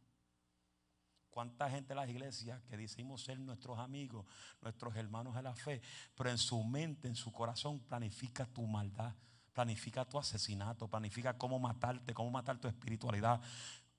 [1.29, 4.25] ¿Cuánta gente en las iglesias que decimos ser nuestros amigos,
[4.61, 5.81] nuestros hermanos de la fe,
[6.15, 9.13] pero en su mente, en su corazón planifica tu maldad,
[9.53, 13.39] planifica tu asesinato, planifica cómo matarte, cómo matar tu espiritualidad?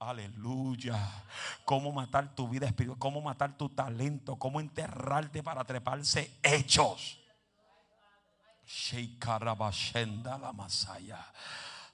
[0.01, 0.97] Aleluya.
[1.65, 7.21] Cómo matar tu vida espiritual, cómo matar tu talento, cómo enterrarte para treparse hechos.
[8.67, 11.25] Sheikarabashenda la Masaya.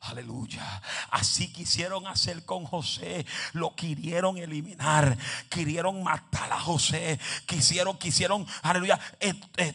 [0.07, 0.83] Aleluya.
[1.11, 3.25] Así quisieron hacer con José.
[3.55, 5.17] Lo quisieron eliminar.
[5.49, 7.19] Quisieron matar a José.
[7.47, 9.01] Quisieron, quisieron, aleluya,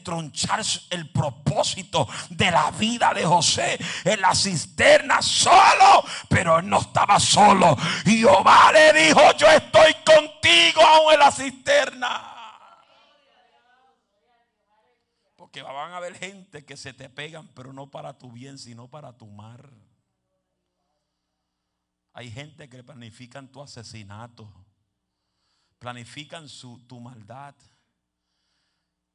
[0.03, 0.61] tronchar
[0.91, 6.03] el propósito de la vida de José en la cisterna solo.
[6.29, 7.75] Pero él no estaba solo.
[8.05, 12.35] Jehová le dijo: Yo estoy contigo aún en la cisterna.
[15.35, 18.87] Porque van a haber gente que se te pegan, pero no para tu bien, sino
[18.87, 19.88] para tu mar.
[22.19, 24.51] Hay gente que planifican tu asesinato,
[25.79, 27.55] planifican su, tu maldad.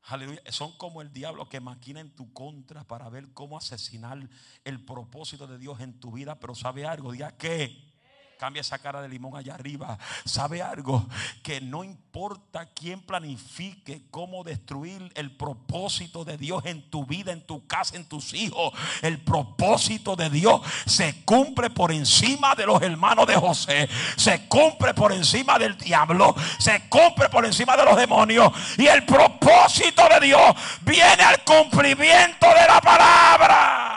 [0.05, 0.41] Aleluya.
[0.49, 4.27] Son como el diablo que maquina en tu contra para ver cómo asesinar
[4.65, 6.41] el propósito de Dios en tu vida.
[6.41, 7.94] Pero sabe algo, diga que
[8.39, 9.99] Cambia esa cara de limón allá arriba.
[10.25, 11.07] ¿Sabe algo?
[11.43, 17.47] Que no importa quién planifique cómo destruir el propósito de Dios en tu vida, en
[17.47, 18.73] tu casa, en tus hijos.
[19.03, 23.89] El propósito de Dios se cumple por encima de los hermanos de José.
[24.17, 26.35] Se cumple por encima del diablo.
[26.59, 28.53] Se cumple por encima de los demonios.
[28.77, 33.95] Y el propósito de Dios viene al cumplimiento de la palabra.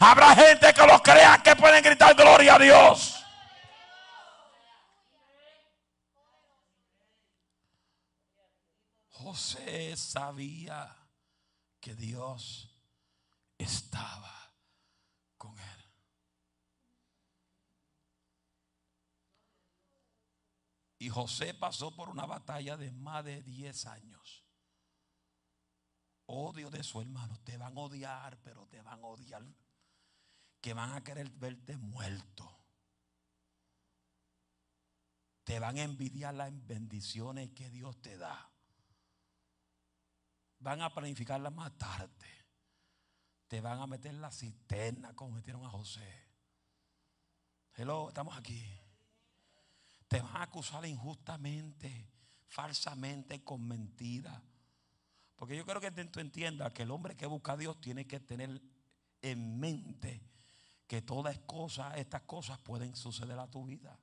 [0.00, 3.21] Habrá gente que lo crea que pueden gritar gloria a Dios.
[9.32, 10.94] José sabía
[11.80, 12.68] que Dios
[13.56, 14.52] estaba
[15.38, 15.84] con él.
[20.98, 24.44] Y José pasó por una batalla de más de 10 años.
[26.26, 27.40] Odio de su hermano.
[27.42, 29.42] Te van a odiar, pero te van a odiar.
[30.60, 32.54] Que van a querer verte muerto.
[35.44, 38.51] Te van a envidiar las bendiciones que Dios te da
[40.62, 42.28] van a planificarla matarte.
[43.48, 46.28] Te van a meter en la cisterna como metieron a José.
[47.74, 48.64] Hello, estamos aquí.
[50.08, 52.10] Te van a acusar injustamente,
[52.48, 54.42] falsamente, con mentira.
[55.36, 58.20] Porque yo creo que tú entiendas que el hombre que busca a Dios tiene que
[58.20, 58.62] tener
[59.20, 60.22] en mente
[60.86, 63.98] que todas cosas, estas cosas pueden suceder a tu vida.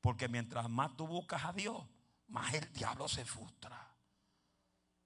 [0.00, 1.86] Porque mientras más tú buscas a Dios,
[2.28, 3.83] más el diablo se frustra.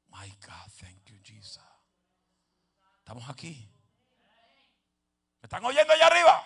[0.08, 1.62] My God, thank you, Jesus.
[2.98, 3.70] Estamos aquí.
[5.40, 6.44] ¿Me están oyendo allá arriba?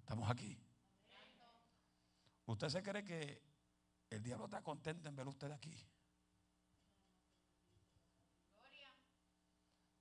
[0.00, 0.58] Estamos aquí.
[2.46, 3.42] ¿Usted se cree que
[4.08, 5.86] el diablo está contento en ver usted aquí?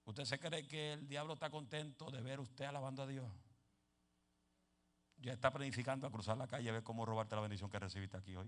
[0.07, 3.29] ¿Usted se cree que el diablo está contento de ver usted alabando a Dios?
[5.17, 8.15] Ya está planificando a cruzar la calle a ver cómo robarte la bendición que recibiste
[8.15, 8.47] aquí hoy.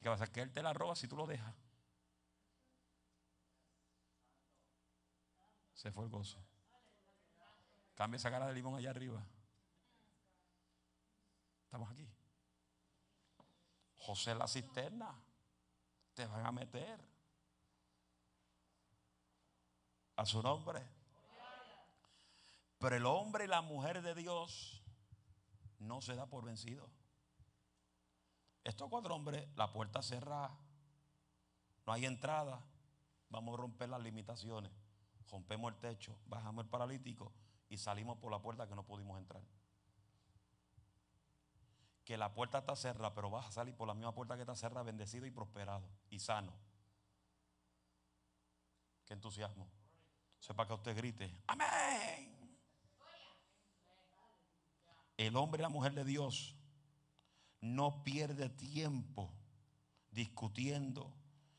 [0.00, 0.26] ¿Y qué pasa?
[0.28, 1.54] Que él te la roba si tú lo dejas.
[5.74, 6.42] Se fue el gozo.
[7.94, 9.22] Cambia esa cara de limón allá arriba.
[11.64, 12.08] Estamos aquí.
[13.98, 15.14] José la cisterna.
[16.14, 17.15] Te van a meter
[20.16, 20.82] a su nombre.
[22.78, 24.82] Pero el hombre y la mujer de Dios
[25.78, 26.88] no se da por vencido.
[28.64, 30.56] Estos cuatro hombres, la puerta cerrada,
[31.86, 32.60] no hay entrada,
[33.30, 34.72] vamos a romper las limitaciones.
[35.30, 37.32] Rompemos el techo, bajamos el paralítico
[37.68, 39.42] y salimos por la puerta que no pudimos entrar.
[42.04, 44.54] que la puerta está cerrada, pero vas a salir por la misma puerta que está
[44.54, 46.52] cerrada, bendecido y prosperado y sano.
[49.04, 49.66] Qué entusiasmo.
[50.40, 52.36] Sepa que usted grite, amén.
[55.16, 56.54] El hombre y la mujer de Dios
[57.60, 59.32] no pierde tiempo
[60.10, 61.14] discutiendo,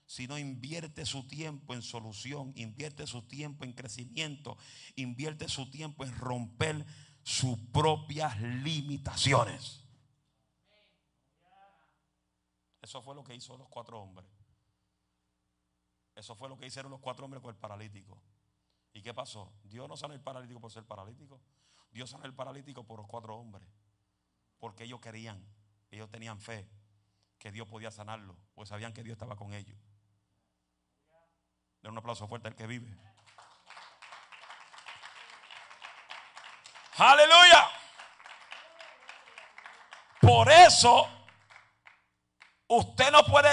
[0.06, 4.58] sino invierte su tiempo en solución, invierte su tiempo en crecimiento,
[4.96, 6.86] invierte su tiempo en romper
[7.24, 9.84] sus propias limitaciones.
[12.82, 14.30] Eso fue lo que hizo los cuatro hombres.
[16.16, 18.22] Eso fue lo que hicieron los cuatro hombres con el paralítico.
[18.94, 19.54] ¿Y qué pasó?
[19.64, 21.40] Dios no sanó el paralítico por ser paralítico.
[21.92, 23.68] Dios sanó el paralítico por los cuatro hombres.
[24.60, 25.44] Porque ellos querían,
[25.92, 26.68] ellos tenían fe
[27.38, 28.36] que Dios podía sanarlo.
[28.56, 29.78] Pues sabían que Dios estaba con ellos.
[31.82, 32.98] Den un aplauso fuerte al que vive.
[36.98, 37.70] Aleluya.
[40.20, 41.08] Por eso
[42.68, 43.50] usted no puede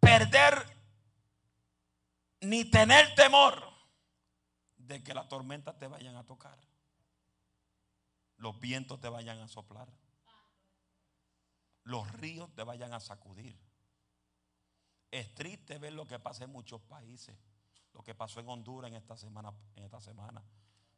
[0.00, 0.76] perder
[2.40, 3.67] ni tener temor
[4.88, 6.58] de que las tormentas te vayan a tocar.
[8.38, 9.88] Los vientos te vayan a soplar.
[11.84, 13.56] Los ríos te vayan a sacudir.
[15.10, 17.36] Es triste ver lo que pasa en muchos países.
[17.92, 20.42] Lo que pasó en Honduras en esta semana, en esta semana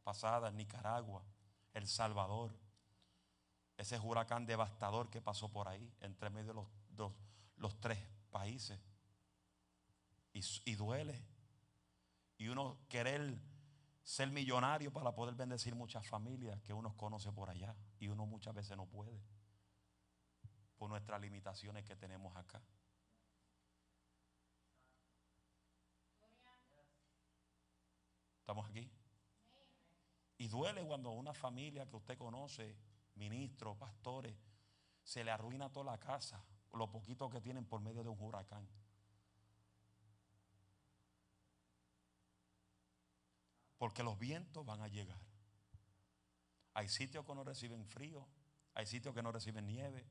[0.04, 1.24] pasada, en Nicaragua,
[1.74, 2.56] El Salvador.
[3.76, 7.12] Ese huracán devastador que pasó por ahí, entre medio de los, dos,
[7.56, 7.98] los tres
[8.30, 8.78] países.
[10.32, 11.24] Y, y duele.
[12.36, 13.49] Y uno querer
[14.02, 17.74] ser millonario para poder bendecir muchas familias que uno conoce por allá.
[17.98, 19.20] Y uno muchas veces no puede.
[20.76, 22.62] Por nuestras limitaciones que tenemos acá.
[28.40, 28.90] ¿Estamos aquí?
[30.38, 32.76] Y duele cuando una familia que usted conoce,
[33.14, 34.34] ministros, pastores,
[35.04, 36.42] se le arruina toda la casa,
[36.72, 38.66] lo poquito que tienen por medio de un huracán.
[43.80, 45.18] Porque los vientos van a llegar.
[46.74, 48.28] Hay sitios que no reciben frío,
[48.74, 50.06] hay sitios que no reciben nieve.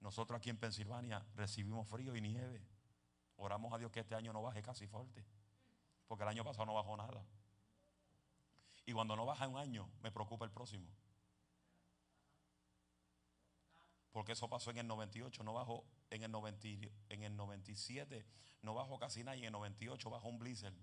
[0.00, 2.62] Nosotros aquí en Pensilvania recibimos frío y nieve.
[3.38, 5.24] Oramos a Dios que este año no baje casi fuerte,
[6.06, 7.24] porque el año pasado no bajó nada.
[8.84, 10.86] Y cuando no baja un año, me preocupa el próximo.
[14.12, 16.68] Porque eso pasó en el 98, no bajó en el, 90,
[17.08, 18.26] en el 97,
[18.60, 20.74] no bajó casi nada y en el 98 bajó un blizzard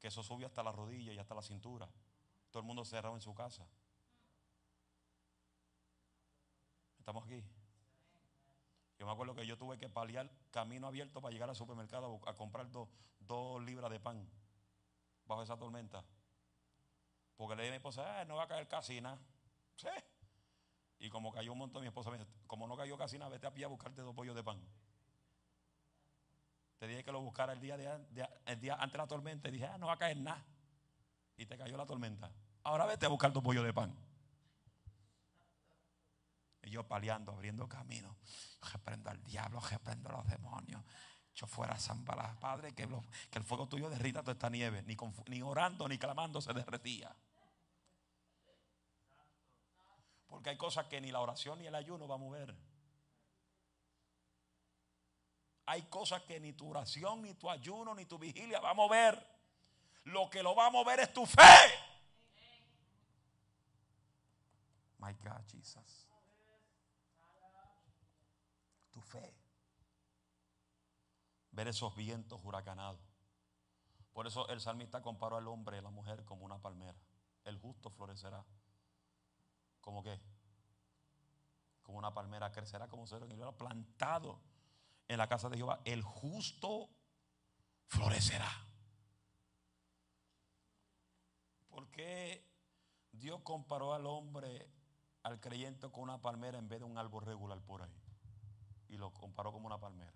[0.00, 1.88] que eso subió hasta la rodilla y hasta la cintura.
[2.50, 3.66] Todo el mundo cerrado en su casa.
[6.98, 7.44] ¿Estamos aquí?
[8.98, 12.34] Yo me acuerdo que yo tuve que paliar camino abierto para llegar al supermercado a
[12.34, 12.88] comprar dos,
[13.62, 14.28] libras de pan
[15.26, 16.04] bajo esa tormenta.
[17.36, 19.18] Porque le dije a mi esposa, ah, no va a caer casi nada.
[19.76, 19.88] Sí.
[20.98, 23.46] Y como cayó un montón, mi esposa me dice, como no cayó casi nada, vete
[23.46, 24.60] a pie a buscarte dos pollos de pan.
[26.78, 29.88] Te dije que lo buscara el día, antes de la tormenta y dije, ah, no
[29.88, 30.44] va a caer nada.
[31.36, 32.30] Y te cayó la tormenta.
[32.62, 33.94] Ahora vete a buscar tu pollo de pan.
[36.62, 38.16] Y yo paliando, abriendo camino.
[38.72, 40.82] Reprendo al diablo, reprendo a los demonios.
[41.34, 42.88] Yo fuera San Padre, que,
[43.30, 44.82] que, el fuego tuyo derrita toda esta nieve.
[44.82, 44.96] Ni,
[45.28, 47.14] ni orando ni clamando se derretía.
[50.26, 52.54] Porque hay cosas que ni la oración ni el ayuno va a mover.
[55.70, 59.22] Hay cosas que ni tu oración, ni tu ayuno, ni tu vigilia va a mover.
[60.04, 61.42] Lo que lo va a mover es tu fe.
[64.96, 66.08] My God, Jesus.
[68.90, 69.34] Tu fe.
[71.50, 73.02] Ver esos vientos huracanados.
[74.14, 76.98] Por eso el salmista comparó al hombre y a la mujer como una palmera.
[77.44, 78.42] El justo florecerá.
[79.82, 80.18] ¿Cómo qué?
[81.82, 83.22] Como una palmera crecerá como ser
[83.58, 84.40] plantado
[85.08, 86.90] en la casa de Jehová, el justo
[87.86, 88.50] florecerá.
[91.68, 92.46] ¿Por qué
[93.12, 94.70] Dios comparó al hombre,
[95.22, 98.02] al creyente, con una palmera en vez de un árbol regular por ahí?
[98.88, 100.12] Y lo comparó como una palmera.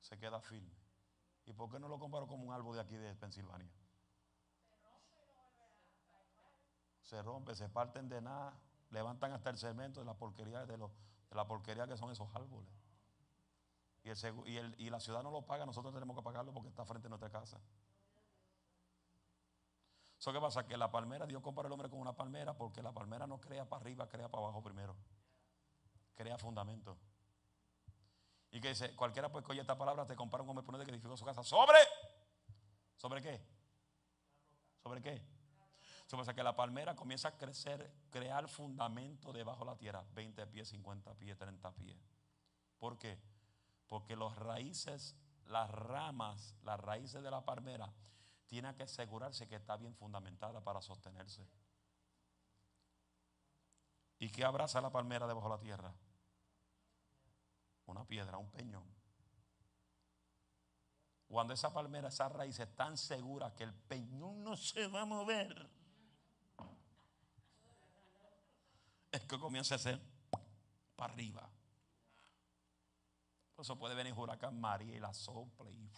[0.00, 0.76] Se queda firme.
[1.46, 3.72] ¿Y por qué no lo comparó como un árbol de aquí de Pensilvania?
[7.12, 8.58] Se rompe, se parten de nada,
[8.88, 10.78] levantan hasta el cemento de la porquería, de,
[11.32, 12.72] la porquería que son esos árboles.
[14.02, 17.10] Y, y, la ciudad no lo paga, nosotros tenemos que pagarlo porque está frente a
[17.10, 17.60] nuestra casa.
[20.18, 20.66] ¿Eso qué pasa?
[20.66, 23.68] Que la palmera, Dios compara al hombre con una palmera porque la palmera no crea
[23.68, 24.96] para arriba, crea para abajo primero.
[26.14, 26.96] Crea fundamento.
[28.52, 31.14] Y que dice, cualquiera pues que oye esta palabra te compara un hombre que edificó
[31.14, 31.78] su casa sobre.
[32.96, 33.38] ¿Sobre qué?
[34.82, 35.41] ¿Sobre qué?
[36.12, 40.68] Sobre que la palmera comienza a crecer, crear fundamento debajo de la tierra, 20 pies,
[40.68, 41.96] 50 pies, 30 pies.
[42.78, 43.18] ¿Por qué?
[43.88, 47.90] Porque los raíces, las ramas, las raíces de la palmera,
[48.46, 51.48] tienen que asegurarse que está bien fundamentada para sostenerse.
[54.18, 55.94] ¿Y qué abraza la palmera debajo de la tierra?
[57.86, 58.84] Una piedra, un peñón.
[61.26, 65.06] Cuando esa palmera, esa raíz es tan segura que el peñón no se va a
[65.06, 65.81] mover,
[69.12, 70.00] es que comienza a ser
[70.96, 71.48] para arriba.
[73.54, 75.78] Por eso puede venir huracán María y la sopla y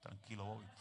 [0.00, 0.66] tranquilo Bobby.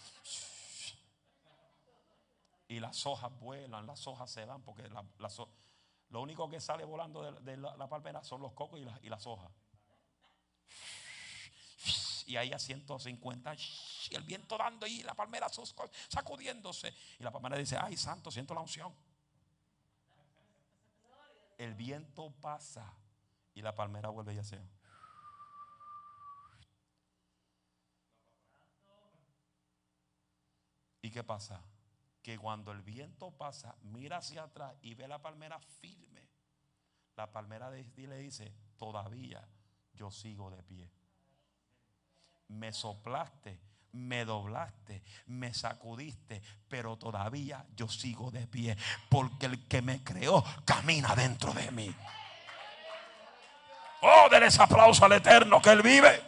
[2.72, 4.88] Y las hojas vuelan, las hojas se van, porque
[6.10, 9.52] lo único que sale volando de, la, palmera son los cocos y, y las hojas.
[12.28, 13.56] Y ahí a 150,
[14.12, 15.48] y el viento dando y la palmera
[16.10, 16.94] sacudiéndose.
[17.18, 18.94] Y la palmera dice, ay santo, siento la unción.
[21.60, 22.97] El viento pasa
[23.53, 24.62] y la palmera vuelve y hace.
[31.01, 31.62] ¿Y qué pasa?
[32.22, 36.30] Que cuando el viento pasa, mira hacia atrás y ve la palmera firme.
[37.18, 39.45] La palmera le dice, todavía
[39.93, 40.89] yo sigo de pie.
[42.47, 43.60] Me soplaste,
[43.92, 48.78] me doblaste, me sacudiste, pero todavía yo sigo de pie.
[49.10, 51.96] Porque el que me creó camina dentro de mí.
[54.02, 56.24] Oh, denles aplauso al Eterno que Él vive.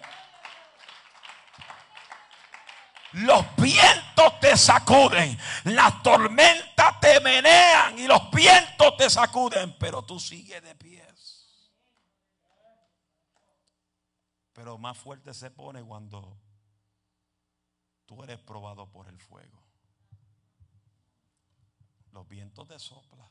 [3.14, 10.18] Los vientos te sacuden, las tormentas te menean y los vientos te sacuden, pero tú
[10.18, 11.02] sigues de pies.
[14.54, 16.40] Pero más fuerte se pone cuando
[18.12, 19.58] tú eres probado por el fuego.
[22.12, 23.30] Los vientos te soplan.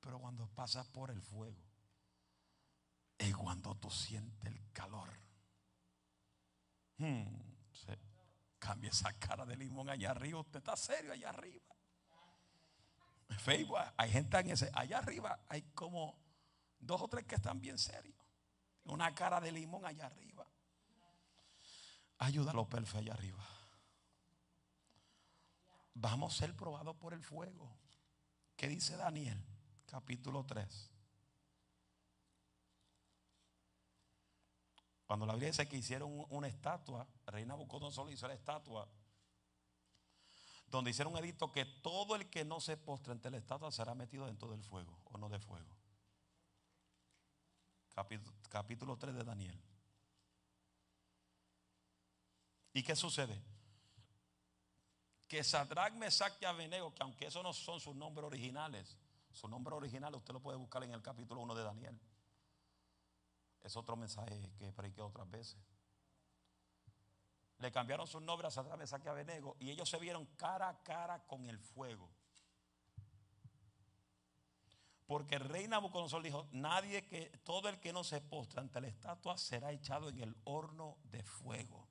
[0.00, 1.56] Pero cuando pasas por el fuego,
[3.16, 5.08] es cuando tú sientes el calor.
[6.98, 7.40] Hmm,
[8.58, 10.40] cambia esa cara de limón allá arriba.
[10.40, 11.64] Usted está serio allá arriba.
[13.38, 14.70] Facebook, hay gente en ese.
[14.74, 16.14] Allá arriba hay como
[16.78, 18.19] dos o tres que están bien serios.
[18.84, 20.46] Una cara de limón allá arriba.
[22.18, 23.46] Ayúdalo, perfecto, allá arriba.
[25.94, 27.70] Vamos a ser probados por el fuego.
[28.56, 29.42] ¿Qué dice Daniel?
[29.86, 30.90] Capítulo 3.
[35.10, 37.56] Cuando la Biblia dice que hicieron una estatua, Reina
[37.90, 38.88] solo hizo la estatua,
[40.68, 43.94] donde hicieron un edicto que todo el que no se postre ante la estatua será
[43.96, 45.79] metido dentro del fuego o no de fuego.
[48.00, 49.60] Capítulo, capítulo 3 de Daniel.
[52.72, 53.38] ¿Y qué sucede?
[55.28, 58.96] Que Sadrach, Mesach y Abednego, que aunque esos no son sus nombres originales,
[59.30, 62.00] su nombre original usted lo puede buscar en el capítulo 1 de Daniel.
[63.60, 65.58] Es otro mensaje que prediqué otras veces.
[67.58, 71.26] Le cambiaron sus nombres a través de Abenego y ellos se vieron cara a cara
[71.26, 72.10] con el fuego.
[75.10, 78.86] Porque el rey Nabucodonosor dijo, nadie que, todo el que no se postra ante la
[78.86, 81.88] estatua será echado en el horno de fuego.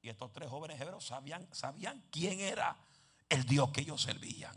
[0.00, 2.76] Y estos tres jóvenes hebreos sabían, sabían quién era
[3.28, 4.56] el Dios que ellos servían.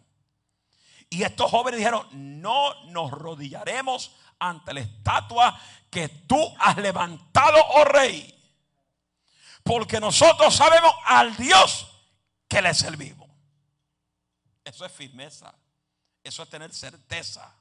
[1.10, 5.60] Y estos jóvenes dijeron, no nos rodillaremos ante la estatua
[5.90, 8.40] que tú has levantado, oh rey.
[9.64, 11.88] Porque nosotros sabemos al Dios
[12.48, 13.32] que le servimos.
[14.64, 15.56] Eso es firmeza.
[16.24, 17.52] Eso es tener certeza.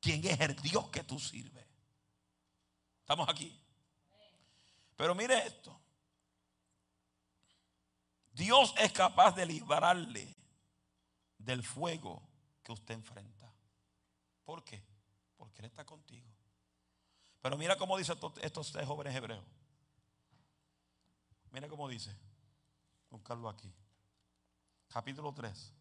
[0.00, 1.66] ¿Quién es el Dios que tú sirves?
[3.00, 3.58] Estamos aquí.
[4.96, 5.80] Pero mire esto.
[8.32, 10.36] Dios es capaz de librarle
[11.38, 12.22] del fuego
[12.62, 13.52] que usted enfrenta.
[14.44, 14.82] ¿Por qué?
[15.36, 16.28] Porque Él está contigo.
[17.40, 19.44] Pero mira cómo dice estos, tres jóvenes hebreos.
[21.50, 22.14] Mira cómo dice.
[23.10, 23.72] Buscarlo aquí.
[24.88, 25.72] Capítulo 3.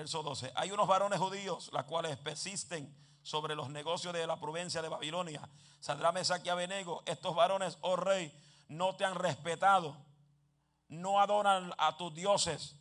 [0.00, 0.52] Verso 12.
[0.54, 2.90] Hay unos varones judíos, las cuales persisten
[3.22, 5.46] sobre los negocios de la provincia de Babilonia.
[5.78, 7.02] Saldrá Mesaque a Benego.
[7.04, 8.32] Estos varones, oh rey,
[8.68, 9.94] no te han respetado.
[10.88, 12.76] No adoran a tus dioses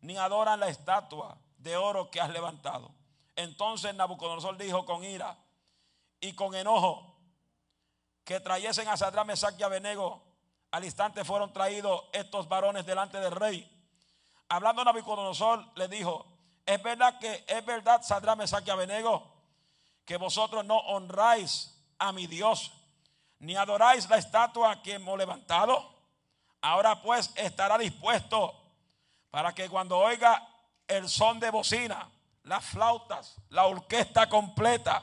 [0.00, 2.94] ni adoran la estatua de oro que has levantado.
[3.34, 5.36] Entonces Nabucodonosor dijo con ira
[6.20, 7.16] y con enojo
[8.22, 10.22] que trayesen a Sadrán, Mesach y Abednego.
[10.70, 13.68] Al instante fueron traídos estos varones delante del rey.
[14.48, 16.30] Hablando Nabucodonosor le dijo,
[16.66, 19.26] Es verdad que es verdad, Sadra Mesaque Abenego,
[20.04, 22.72] que vosotros no honráis a mi Dios,
[23.38, 25.94] ni adoráis la estatua que hemos levantado.
[26.60, 28.54] Ahora pues estará dispuesto
[29.30, 30.46] para que cuando oiga
[30.86, 32.08] el son de bocina,
[32.44, 35.02] las flautas, la orquesta completa,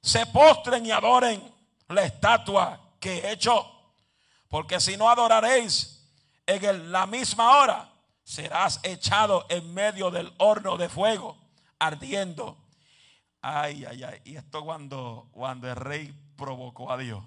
[0.00, 1.52] se postren y adoren
[1.88, 3.70] la estatua que he hecho.
[4.48, 6.06] Porque si no adoraréis
[6.46, 7.88] en la misma hora,
[8.24, 11.38] serás echado en medio del horno de fuego
[11.78, 12.58] ardiendo.
[13.40, 14.20] Ay, ay, ay.
[14.24, 17.22] Y esto cuando, cuando el rey provocó a Dios.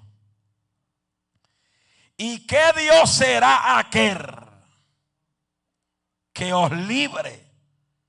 [2.17, 4.17] ¿Y qué Dios será aquel
[6.33, 7.47] que os libre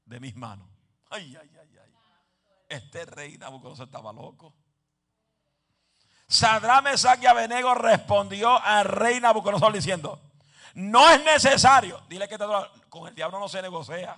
[0.07, 0.67] de mis manos?
[1.11, 1.93] Ay, ay, ay, ay.
[2.71, 4.55] Este rey Nabucodonosor estaba loco.
[6.27, 10.21] Sadrame, Mesach y Abenego respondió al rey Nabucodonosor diciendo:
[10.75, 12.03] No es necesario.
[12.09, 12.39] Dile que
[12.89, 14.17] con el diablo no se negocia.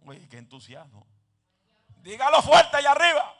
[0.00, 1.06] Uy, qué entusiasmo.
[2.02, 3.34] Dígalo fuerte allá arriba.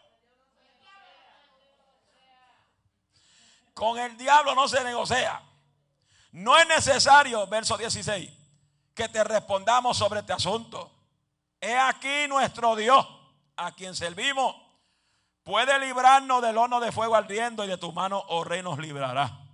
[3.75, 5.41] Con el diablo no se negocia.
[6.33, 8.31] No es necesario, verso 16,
[8.95, 10.93] que te respondamos sobre este asunto.
[11.61, 13.07] He aquí nuestro Dios,
[13.57, 14.55] a quien servimos,
[15.43, 19.50] puede librarnos del horno de fuego ardiendo y de tu mano, oh rey, nos librará.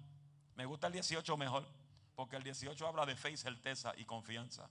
[0.57, 1.67] Me gusta el 18 mejor,
[2.15, 4.69] porque el 18 habla de fe y certeza y confianza.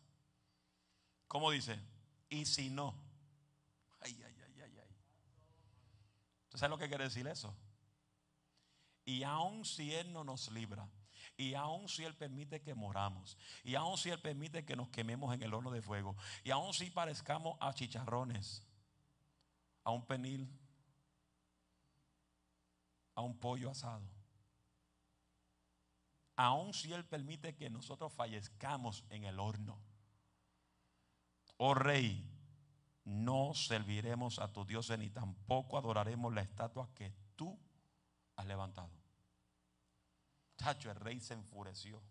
[1.27, 1.79] ¿Cómo dice?
[2.27, 2.95] Y si no.
[3.99, 4.95] Ay, ay, ay, ay, ay.
[6.49, 7.55] ¿Tú sabes lo que quiere decir eso?
[9.05, 10.89] Y aun si Él no nos libra,
[11.37, 15.35] y aun si Él permite que moramos, y aun si Él permite que nos quememos
[15.35, 18.63] en el horno de fuego, y aun si parezcamos a chicharrones,
[19.83, 20.49] a un penil,
[23.13, 24.14] a un pollo asado,
[26.35, 29.79] aun si Él permite que nosotros fallezcamos en el horno,
[31.57, 32.31] oh Rey,
[33.05, 37.57] no serviremos a tu Dios ni tampoco adoraremos la estatua que tú
[38.35, 38.89] has levantado.
[40.55, 42.01] Tacho, el rey se enfureció.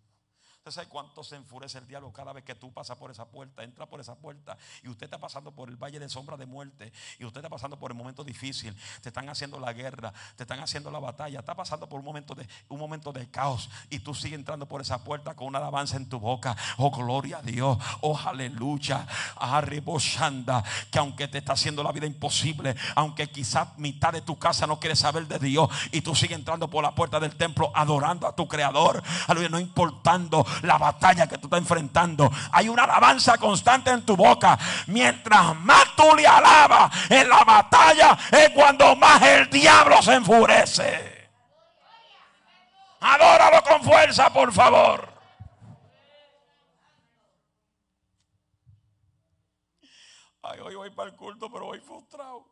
[0.67, 3.63] ¿Usted sabe cuánto se enfurece el diablo cada vez que tú pasas por esa puerta?
[3.63, 6.91] Entra por esa puerta y usted está pasando por el valle de sombra de muerte
[7.19, 8.75] y usted está pasando por el momento difícil.
[9.03, 12.35] Te están haciendo la guerra, te están haciendo la batalla, está pasando por un momento
[12.35, 15.99] de un momento de caos y tú sigues entrando por esa puerta con una alabanza
[15.99, 16.57] en tu boca.
[16.79, 17.77] Oh, gloria a Dios.
[18.01, 19.07] Oh, aleluya.
[19.99, 24.67] Shanda, que aunque te está haciendo la vida imposible, aunque quizás mitad de tu casa
[24.67, 28.27] no quiere saber de Dios y tú sigues entrando por la puerta del templo adorando
[28.27, 29.03] a tu creador.
[29.27, 32.31] Aleluya, no importando la batalla que tú estás enfrentando.
[32.53, 34.59] Hay una alabanza constante en tu boca.
[34.87, 41.29] Mientras más tú le alabas en la batalla, es cuando más el diablo se enfurece.
[43.01, 45.13] Adóralo con fuerza, por favor.
[50.43, 52.47] Ay, hoy voy para el culto, pero voy frustrado.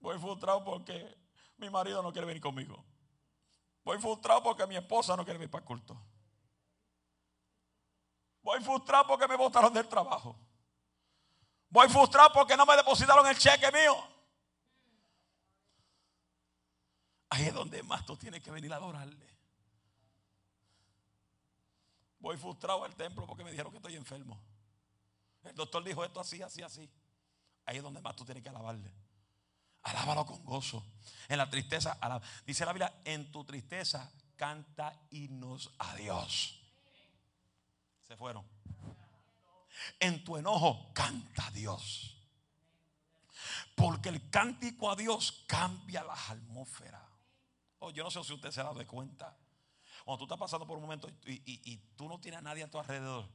[0.00, 1.16] Voy frustrado porque
[1.58, 2.84] mi marido no quiere venir conmigo.
[3.84, 5.96] Voy frustrado porque mi esposa no quiere venir para el culto.
[8.46, 10.38] Voy frustrado porque me botaron del trabajo.
[11.68, 13.96] Voy frustrado porque no me depositaron el cheque mío.
[17.28, 19.36] Ahí es donde más tú tienes que venir a adorarle.
[22.20, 24.40] Voy frustrado al templo porque me dijeron que estoy enfermo.
[25.42, 26.88] El doctor dijo esto así, así, así.
[27.64, 28.94] Ahí es donde más tú tienes que alabarle.
[29.82, 30.86] Alábalo con gozo.
[31.26, 31.98] En la tristeza,
[32.46, 36.62] dice la Biblia, en tu tristeza canta himnos a Dios
[38.06, 38.46] se fueron.
[39.98, 42.16] En tu enojo canta a Dios.
[43.74, 47.02] Porque el cántico a Dios cambia las atmósferas.
[47.80, 49.36] Oh, yo no sé si usted se ha dado cuenta.
[50.04, 52.78] Cuando tú estás pasando por un momento y, tú no tienes a nadie a tu
[52.78, 53.28] alrededor,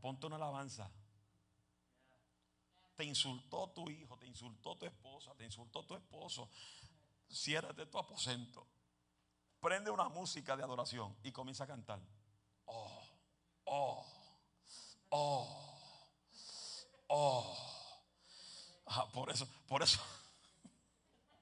[0.00, 0.90] ponte una alabanza.
[2.94, 6.50] Te insultó tu hijo, te insultó tu esposa, te insultó tu esposo.
[7.32, 8.66] Ciérrate tu aposento.
[9.60, 12.00] Prende una música de adoración y comienza a cantar.
[12.66, 12.99] Oh
[13.64, 14.06] oh,
[15.10, 15.78] oh,
[17.08, 17.56] oh.
[19.12, 20.00] por eso, por eso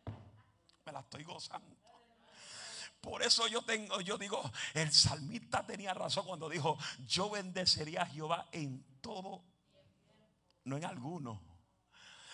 [0.87, 1.77] me la estoy gozando.
[3.01, 4.43] Por eso yo tengo, yo digo,
[4.75, 9.45] el salmista tenía razón cuando dijo, yo bendecería a Jehová en todo,
[10.65, 11.41] no en alguno.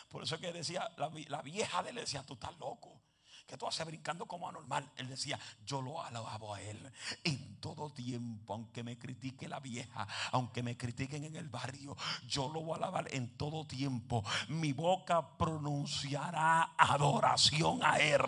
[0.08, 3.02] Por eso que decía, la, vieja de él decía, tú estás loco.
[3.46, 4.88] Que tú haces brincando como anormal.
[4.96, 6.78] Él decía, yo lo alabo a Él
[7.24, 12.48] en todo tiempo, aunque me critique la vieja, aunque me critiquen en el barrio, yo
[12.48, 14.24] lo voy a alabar en todo tiempo.
[14.48, 18.22] Mi boca pronunciará adoración a Él,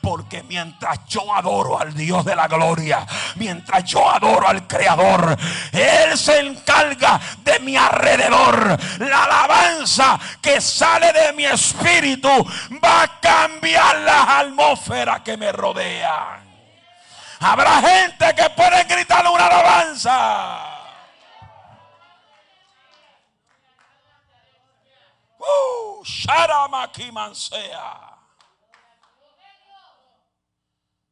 [0.00, 3.06] porque mientras yo adoro al Dios de la gloria,
[3.36, 5.36] mientras yo adoro al Creador,
[5.72, 8.78] Él se encarga de mi alrededor.
[9.00, 12.28] La alabanza que sale de mi espíritu
[12.82, 16.52] va a cambiar las atmósfera que me rodean.
[17.40, 20.68] Habrá gente que puede gritar una alabanza.
[25.38, 28.12] Uh, Mansea.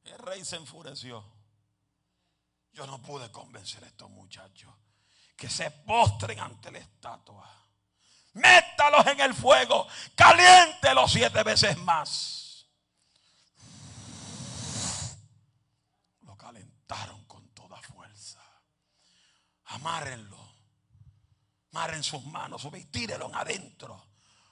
[0.05, 1.25] El rey se enfureció.
[2.73, 4.73] Yo no pude convencer a estos muchachos
[5.41, 7.51] que se postren ante la estatua.
[8.35, 12.41] Métalos en el fuego, caliéntelos siete veces más.
[17.27, 18.41] con toda fuerza.
[19.67, 20.39] Amárrenlo.
[21.73, 24.09] Amarren sus manos y tírenlo adentro.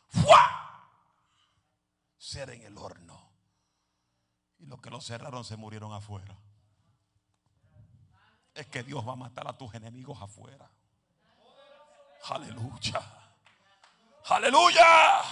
[0.09, 0.89] ¡Fua!
[2.17, 3.33] Ser en el horno.
[4.59, 6.39] Y los que lo cerraron se murieron afuera.
[8.59, 10.69] Es que Dios va a matar a tus enemigos afuera.
[12.25, 13.01] Aleluya.
[14.25, 15.23] Aleluya.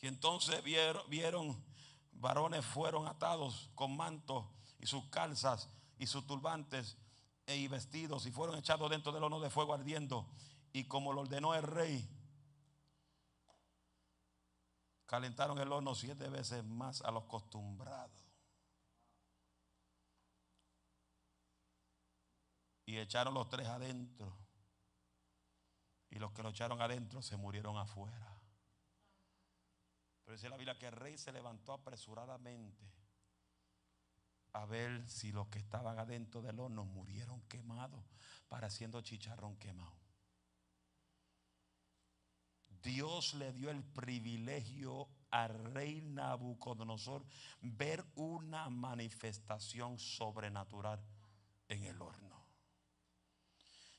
[0.00, 1.64] Y entonces vieron, vieron
[2.12, 4.46] varones fueron atados con mantos
[4.78, 5.68] y sus calzas
[5.98, 6.96] y sus turbantes
[7.46, 10.30] e y vestidos y fueron echados dentro del horno de fuego ardiendo.
[10.72, 12.08] Y como lo ordenó el rey,
[15.12, 18.24] calentaron el horno siete veces más a los acostumbrados.
[22.86, 24.34] Y echaron los tres adentro.
[26.08, 28.40] Y los que lo echaron adentro se murieron afuera.
[30.24, 32.90] Pero dice la Biblia que el rey se levantó apresuradamente
[34.54, 38.02] a ver si los que estaban adentro del horno murieron quemados,
[38.48, 40.01] pareciendo chicharrón quemado.
[42.82, 47.24] Dios le dio el privilegio al rey Nabucodonosor
[47.60, 51.00] ver una manifestación sobrenatural
[51.68, 52.42] en el horno.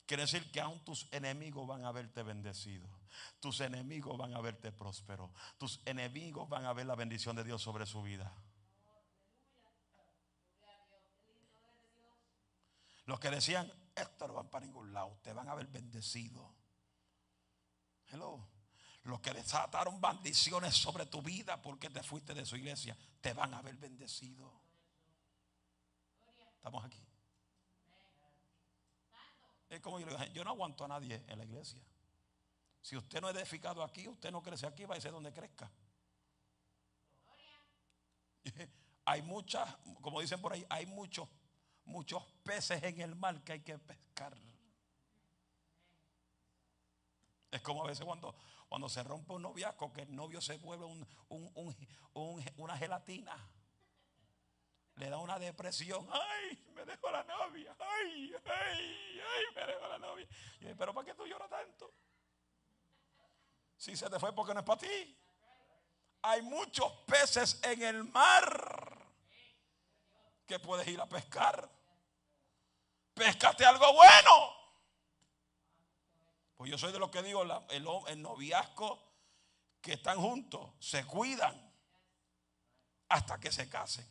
[0.06, 2.88] Quiere decir que aún tus enemigos van a verte bendecido.
[3.40, 5.32] Tus enemigos van a verte próspero.
[5.58, 8.32] Tus enemigos van a ver la bendición de Dios sobre su vida.
[13.06, 16.54] Los que decían, esto no van para ningún lado, te van a ver bendecido.
[18.12, 18.53] Hello.
[19.04, 23.54] Los que desataron bendiciones sobre tu vida porque te fuiste de su iglesia, te van
[23.54, 24.52] a ver bendecido.
[26.56, 27.04] Estamos aquí.
[29.70, 31.82] Es como yo yo no aguanto a nadie en la iglesia.
[32.82, 35.72] Si usted no es edificado aquí, usted no crece aquí, va a ser donde crezca.
[39.06, 41.28] Hay muchas, como dicen por ahí, hay muchos,
[41.84, 44.34] muchos peces en el mar que hay que pescar.
[47.52, 48.34] Es como a veces cuando,
[48.74, 50.88] cuando se rompe un noviazgo, que el novio se vuelve
[52.56, 53.38] una gelatina
[54.96, 56.10] le da una depresión.
[56.12, 57.76] Ay, me dejó la novia.
[57.78, 60.28] Ay, ay, ay, me dejó la novia.
[60.62, 61.94] Y pero ¿para qué tú lloras tanto?
[63.78, 65.20] Si se te fue porque no es para ti.
[66.24, 69.06] Hay muchos peces en el mar
[70.48, 71.70] que puedes ir a pescar.
[73.14, 74.63] Pescate algo bueno.
[76.64, 79.04] Pues yo soy de los que digo, el, el noviazgo
[79.82, 81.54] que están juntos, se cuidan
[83.10, 84.10] hasta que se casen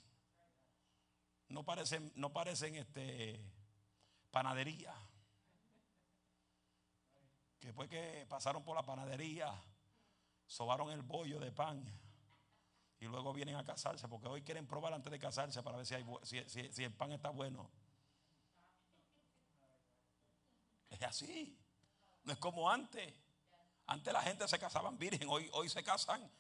[1.49, 3.41] no parecen, no parecen este,
[4.31, 4.93] panadería.
[7.59, 9.51] Que después que pasaron por la panadería,
[10.47, 11.83] sobaron el bollo de pan
[13.01, 15.95] y luego vienen a casarse, porque hoy quieren probar antes de casarse para ver si,
[15.95, 16.05] hay,
[16.71, 17.71] si, el pan está bueno.
[20.91, 21.62] Es así.
[22.25, 23.13] No es como antes.
[23.87, 26.31] Antes la gente se casaban virgen, hoy, hoy se casan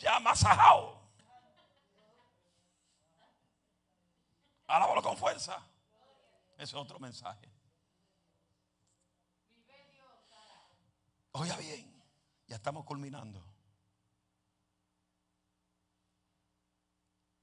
[0.00, 0.98] ya masajado.
[4.66, 5.62] Alábalo con fuerza.
[6.54, 7.48] Ese es otro mensaje.
[11.32, 12.02] Oiga bien,
[12.46, 13.49] ya estamos culminando.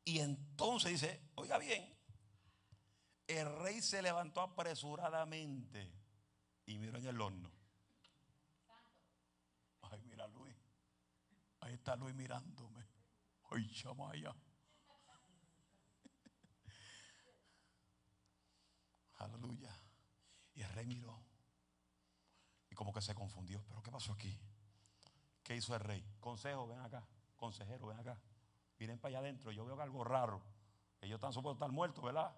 [0.07, 1.93] Y entonces dice, oiga bien,
[3.27, 5.93] el rey se levantó apresuradamente
[6.65, 7.51] y miró en el horno.
[11.59, 12.87] Ahí está Luis mirándome.
[13.51, 14.31] Ay, chamaya.
[19.17, 19.77] Aleluya.
[20.73, 21.21] rey miró
[22.69, 23.61] y como que se confundió.
[23.67, 24.39] ¿Pero qué pasó aquí?
[25.43, 26.01] ¿Qué hizo el rey?
[26.21, 27.05] Consejo, ven acá.
[27.35, 28.17] Consejero, ven acá.
[28.79, 29.51] Miren para allá adentro.
[29.51, 30.41] Yo veo algo raro.
[31.01, 32.35] Ellos están supuestos estar muertos, ¿verdad?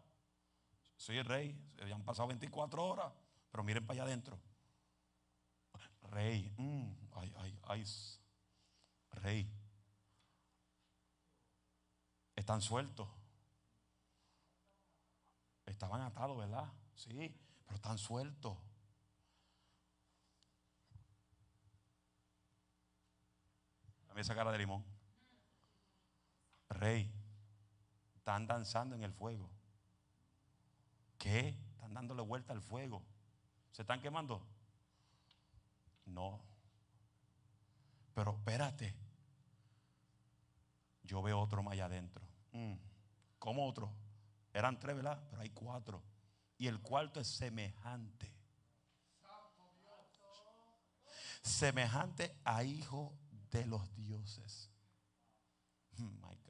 [1.08, 1.58] El rey.
[1.78, 3.14] Se han pasado 24 horas.
[3.52, 4.40] Pero miren para allá adentro.
[6.04, 6.54] Rey.
[6.58, 7.86] Mm, ay, ay, ay.
[9.12, 9.52] Rey.
[12.36, 13.08] Están sueltos.
[15.66, 16.72] Estaban atados, ¿verdad?
[16.96, 17.36] Sí,
[17.66, 18.58] pero están sueltos.
[24.08, 24.99] Dame esa cara de limón.
[26.80, 27.12] Rey,
[28.16, 29.50] están danzando en el fuego.
[31.18, 31.50] ¿Qué?
[31.72, 33.04] Están dándole vuelta al fuego.
[33.72, 34.42] ¿Se están quemando?
[36.06, 36.42] No.
[38.14, 38.96] Pero espérate.
[41.04, 42.26] Yo veo otro más allá adentro.
[42.54, 42.76] Mm.
[43.40, 43.92] ¿Cómo otro?
[44.54, 45.22] Eran tres, ¿verdad?
[45.30, 46.02] Pero hay cuatro.
[46.58, 48.34] Y el cuarto es semejante.
[51.42, 53.14] Semejante a hijo
[53.52, 54.70] de los dioses.
[55.98, 56.49] God.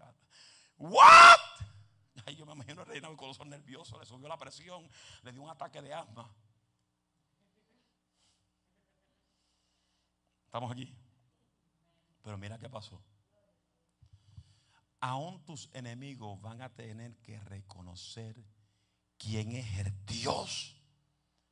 [0.79, 1.37] What?
[2.25, 4.89] Ay, yo me imagino el rey Nabucodonosor nervioso, le subió la presión,
[5.23, 6.29] le dio un ataque de asma.
[10.45, 10.95] Estamos aquí.
[12.23, 13.01] Pero mira qué pasó.
[15.01, 18.35] Aún tus enemigos van a tener que reconocer
[19.17, 20.75] quién es el Dios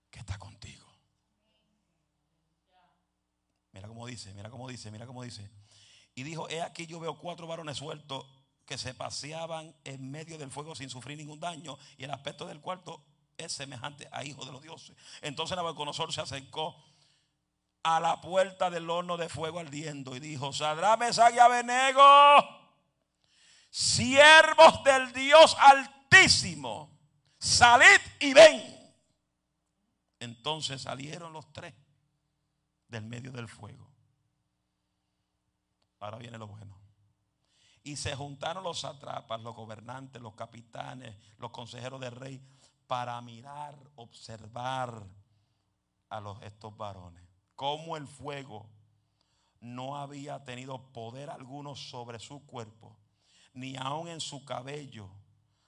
[0.09, 0.85] que está contigo.
[3.71, 5.49] Mira cómo dice, mira cómo dice, mira cómo dice.
[6.15, 8.25] Y dijo, he aquí yo veo cuatro varones sueltos
[8.67, 12.59] que se paseaban en medio del fuego sin sufrir ningún daño y el aspecto del
[12.59, 13.01] cuarto
[13.37, 14.95] es semejante a hijo de los dioses.
[15.21, 16.75] Entonces Nabucodonosor se acercó
[17.81, 22.03] a la puerta del horno de fuego ardiendo y dijo, Sadrame, y Abenego,
[23.69, 26.91] siervos del Dios altísimo,
[27.39, 28.77] salid y ven.
[30.19, 31.73] Entonces salieron los tres
[32.89, 33.89] del medio del fuego.
[35.99, 36.76] Ahora viene lo bueno.
[37.87, 42.45] Y se juntaron los atrapas, los gobernantes, los capitanes, los consejeros del rey,
[42.85, 45.07] para mirar, observar
[46.09, 47.23] a los, estos varones.
[47.55, 48.69] Como el fuego
[49.61, 52.97] no había tenido poder alguno sobre su cuerpo,
[53.53, 55.09] ni aun en su cabello,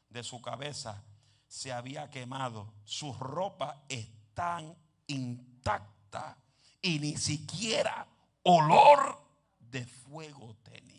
[0.10, 1.02] de su cabeza,
[1.48, 2.74] se había quemado.
[2.84, 6.36] Sus ropas están intactas
[6.82, 8.06] y ni siquiera
[8.44, 9.22] olor
[9.58, 10.99] de fuego tenían.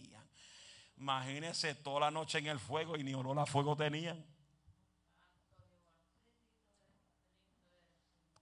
[1.00, 4.22] Imagínense toda la noche en el fuego y ni olor a fuego tenían.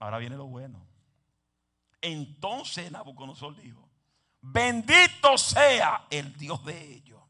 [0.00, 0.84] Ahora viene lo bueno.
[2.00, 3.88] Entonces Nabucodonosor dijo:
[4.40, 7.22] Bendito sea el Dios de ellos,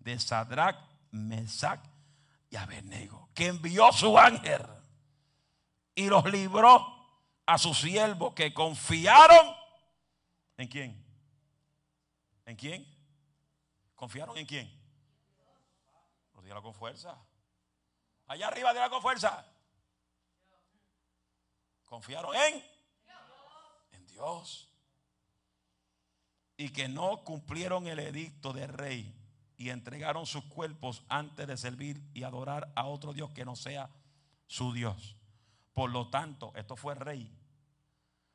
[0.00, 0.76] de Sadrach,
[1.12, 1.80] Mesach
[2.50, 4.66] y Abednego, que envió su ángel
[5.94, 6.84] y los libró
[7.46, 9.54] a sus siervos que confiaron
[10.56, 11.04] en quién?
[12.44, 12.91] ¿En quién?
[14.02, 14.68] ¿Confiaron en quién?
[16.32, 17.16] Pues dígalo con fuerza.
[18.26, 19.46] Allá arriba, dígalo con fuerza.
[21.84, 22.64] Confiaron en
[23.92, 24.68] en Dios.
[26.56, 29.14] Y que no cumplieron el edicto del rey
[29.56, 33.88] y entregaron sus cuerpos antes de servir y adorar a otro Dios que no sea
[34.48, 35.14] su Dios.
[35.74, 37.32] Por lo tanto, esto fue rey.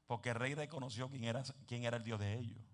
[0.06, 2.67] Porque el rey reconoció quién era, quién era el Dios de ellos.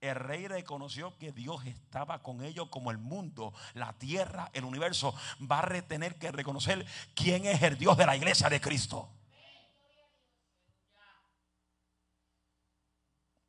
[0.00, 5.14] El rey reconoció que Dios estaba con ellos como el mundo, la tierra, el universo.
[5.40, 9.10] Va a tener que reconocer quién es el Dios de la iglesia de Cristo.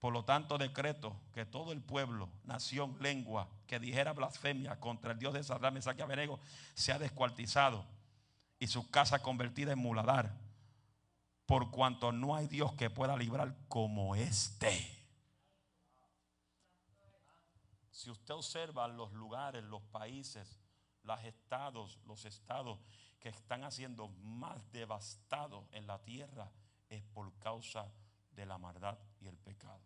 [0.01, 5.19] Por lo tanto, decreto que todo el pueblo, nación, lengua que dijera blasfemia contra el
[5.19, 6.39] Dios de Saddam, Mesach y Abednego
[6.73, 7.85] sea descuartizado
[8.57, 10.35] y su casa convertida en muladar,
[11.45, 14.90] por cuanto no hay Dios que pueda librar como este.
[18.01, 20.59] Si usted observa los lugares, los países,
[21.03, 22.79] los estados, los estados
[23.19, 26.51] que están haciendo más devastados en la tierra,
[26.89, 27.93] es por causa
[28.31, 29.83] de la maldad y el pecado.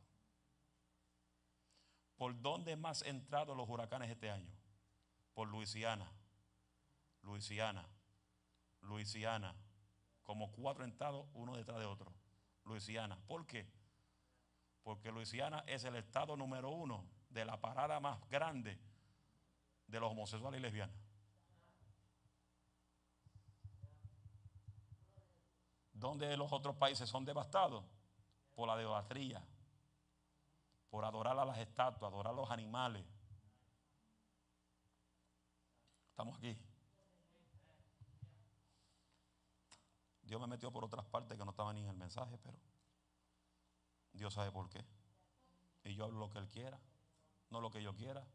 [2.16, 4.54] ¿Por dónde más entrado los huracanes este año?
[5.34, 6.10] Por Luisiana.
[7.22, 7.86] Luisiana.
[8.80, 9.54] Luisiana.
[10.24, 12.14] Como cuatro entrados, uno detrás de otro.
[12.64, 13.20] Luisiana.
[13.28, 13.70] ¿Por qué?
[14.84, 18.80] Porque Luisiana es el estado número uno de la parada más grande
[19.88, 20.96] de los homosexuales y lesbianas.
[25.92, 27.84] ¿Dónde los otros países son devastados?
[28.56, 29.46] Por la idolatría,
[30.90, 33.06] por adorar a las estatuas, adorar a los animales.
[36.12, 36.58] Estamos aquí.
[40.24, 42.58] Dios me metió por otras partes que no estaban ni en el mensaje, pero
[44.14, 44.86] Dios sabe por qué.
[45.84, 46.80] Y yo hablo lo que Él quiera,
[47.50, 48.26] no lo que yo quiera.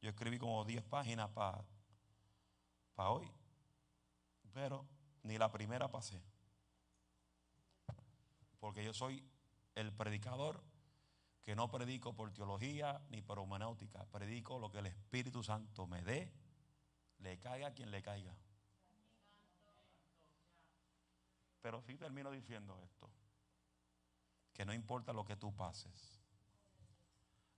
[0.00, 1.64] Yo escribí como 10 páginas para
[2.96, 3.30] hoy,
[4.52, 4.86] pero
[5.22, 6.22] ni la primera pasé.
[8.58, 9.24] Porque yo soy
[9.74, 10.62] el predicador
[11.42, 16.02] que no predico por teología ni por homenáutica, predico lo que el Espíritu Santo me
[16.02, 16.32] dé,
[17.18, 18.34] le caiga a quien le caiga.
[21.60, 23.08] Pero sí termino diciendo esto,
[24.52, 26.21] que no importa lo que tú pases,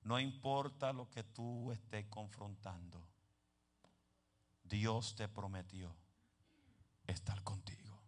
[0.05, 3.07] no importa lo que tú estés confrontando,
[4.63, 5.95] Dios te prometió
[7.07, 7.99] estar contigo.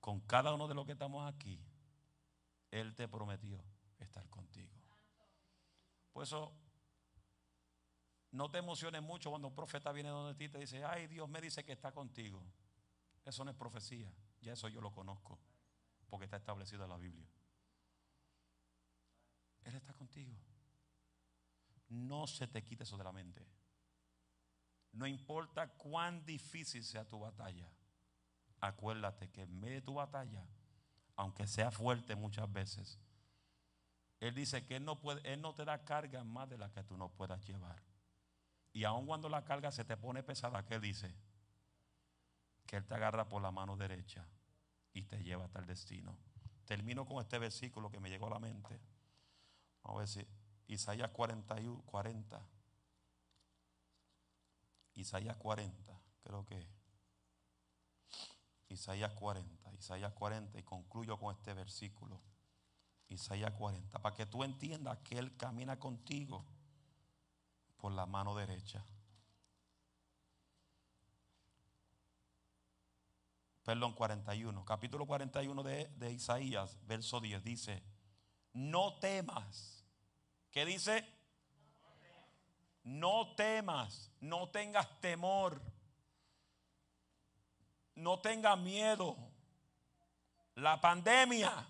[0.00, 1.58] Con cada uno de los que estamos aquí,
[2.70, 3.64] Él te prometió
[3.98, 4.70] estar contigo.
[6.12, 6.52] Por eso,
[8.32, 11.28] no te emociones mucho cuando un profeta viene donde ti y te dice, ay, Dios
[11.28, 12.42] me dice que está contigo.
[13.24, 15.38] Eso no es profecía, ya eso yo lo conozco,
[16.08, 17.26] porque está establecido en la Biblia.
[19.66, 20.32] Él está contigo.
[21.88, 23.46] No se te quite eso de la mente.
[24.92, 27.68] No importa cuán difícil sea tu batalla,
[28.60, 30.46] acuérdate que en medio de tu batalla,
[31.16, 32.98] aunque sea fuerte muchas veces,
[34.20, 37.44] Él dice que Él no, te da carga más de la que tú no puedas
[37.44, 37.82] llevar.
[38.72, 41.12] Y aun cuando la carga se te pone pesada, ¿qué dice?
[42.66, 44.26] Que Él te agarra por la mano derecha
[44.92, 46.16] y te lleva hasta el destino.
[46.64, 48.80] Termino con este versículo que me llegó a la mente.
[49.86, 50.26] Vamos a ver si
[50.66, 52.48] Isaías 41, 40.
[54.94, 56.66] Isaías 40, creo que.
[58.68, 62.20] Isaías 40, Isaías 40, y concluyo con este versículo.
[63.08, 66.44] Isaías 40, para que tú entiendas que Él camina contigo
[67.76, 68.84] por la mano derecha.
[73.62, 77.95] Perdón, 41, capítulo 41 de, de Isaías, verso 10, dice,
[78.56, 79.84] no temas.
[80.50, 81.04] ¿Qué dice?
[82.84, 85.60] No temas, no tengas temor,
[87.96, 89.16] no tengas miedo.
[90.54, 91.68] La pandemia,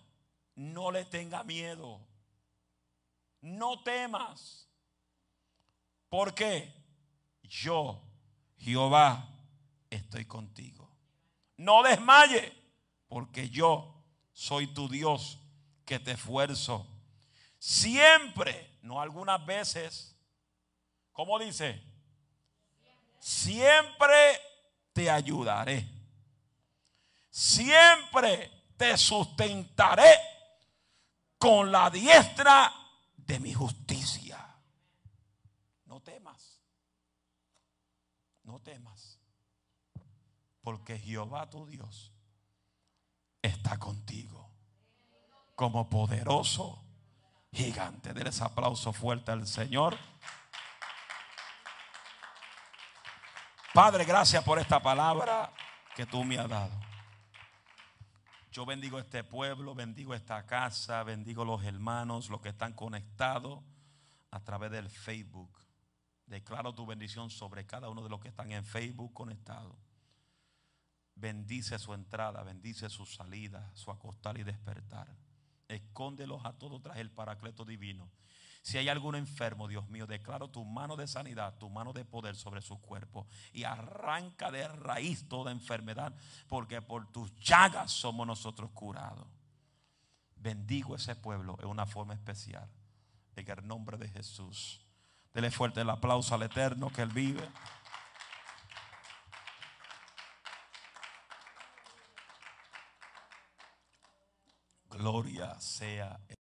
[0.55, 2.07] no le tenga miedo.
[3.41, 4.69] No temas.
[6.09, 6.73] Porque
[7.43, 8.01] yo,
[8.59, 9.29] Jehová,
[9.91, 10.89] estoy contigo.
[11.57, 12.53] No desmaye,
[13.09, 15.41] porque yo soy tu Dios
[15.87, 16.87] que te esfuerzo.
[17.59, 20.17] Siempre, no algunas veces,
[21.17, 21.83] ¿Cómo dice?
[23.19, 24.39] Siempre
[24.93, 25.89] te ayudaré.
[27.31, 30.13] Siempre te sustentaré
[31.39, 32.71] con la diestra
[33.17, 34.39] de mi justicia.
[35.87, 36.61] No temas.
[38.43, 39.19] No temas.
[40.61, 42.13] Porque Jehová tu Dios
[43.41, 44.46] está contigo.
[45.57, 46.81] Como poderoso
[47.53, 48.13] gigante.
[48.15, 49.97] Denles aplauso fuerte al Señor.
[53.75, 55.53] Padre, gracias por esta palabra
[55.95, 56.73] que tú me has dado.
[58.51, 63.63] Yo bendigo este pueblo, bendigo esta casa, bendigo los hermanos, los que están conectados
[64.31, 65.59] a través del Facebook.
[66.25, 69.77] Declaro tu bendición sobre cada uno de los que están en Facebook conectados.
[71.15, 75.09] Bendice su entrada, bendice su salida, su acostar y despertar.
[75.69, 78.11] Escóndelos a todos tras el paracleto divino
[78.67, 82.35] si hay algún enfermo, Dios mío, declaro tu mano de sanidad, tu mano de poder
[82.35, 86.13] sobre su cuerpo y arranca de raíz toda enfermedad,
[86.49, 89.29] porque por tus llagas somos nosotros curados.
[90.35, 92.69] Bendigo ese pueblo en una forma especial.
[93.37, 94.81] En el nombre de Jesús.
[95.33, 97.49] Dele fuerte el aplauso al Eterno que Él vive.
[104.97, 106.19] Gloria sea.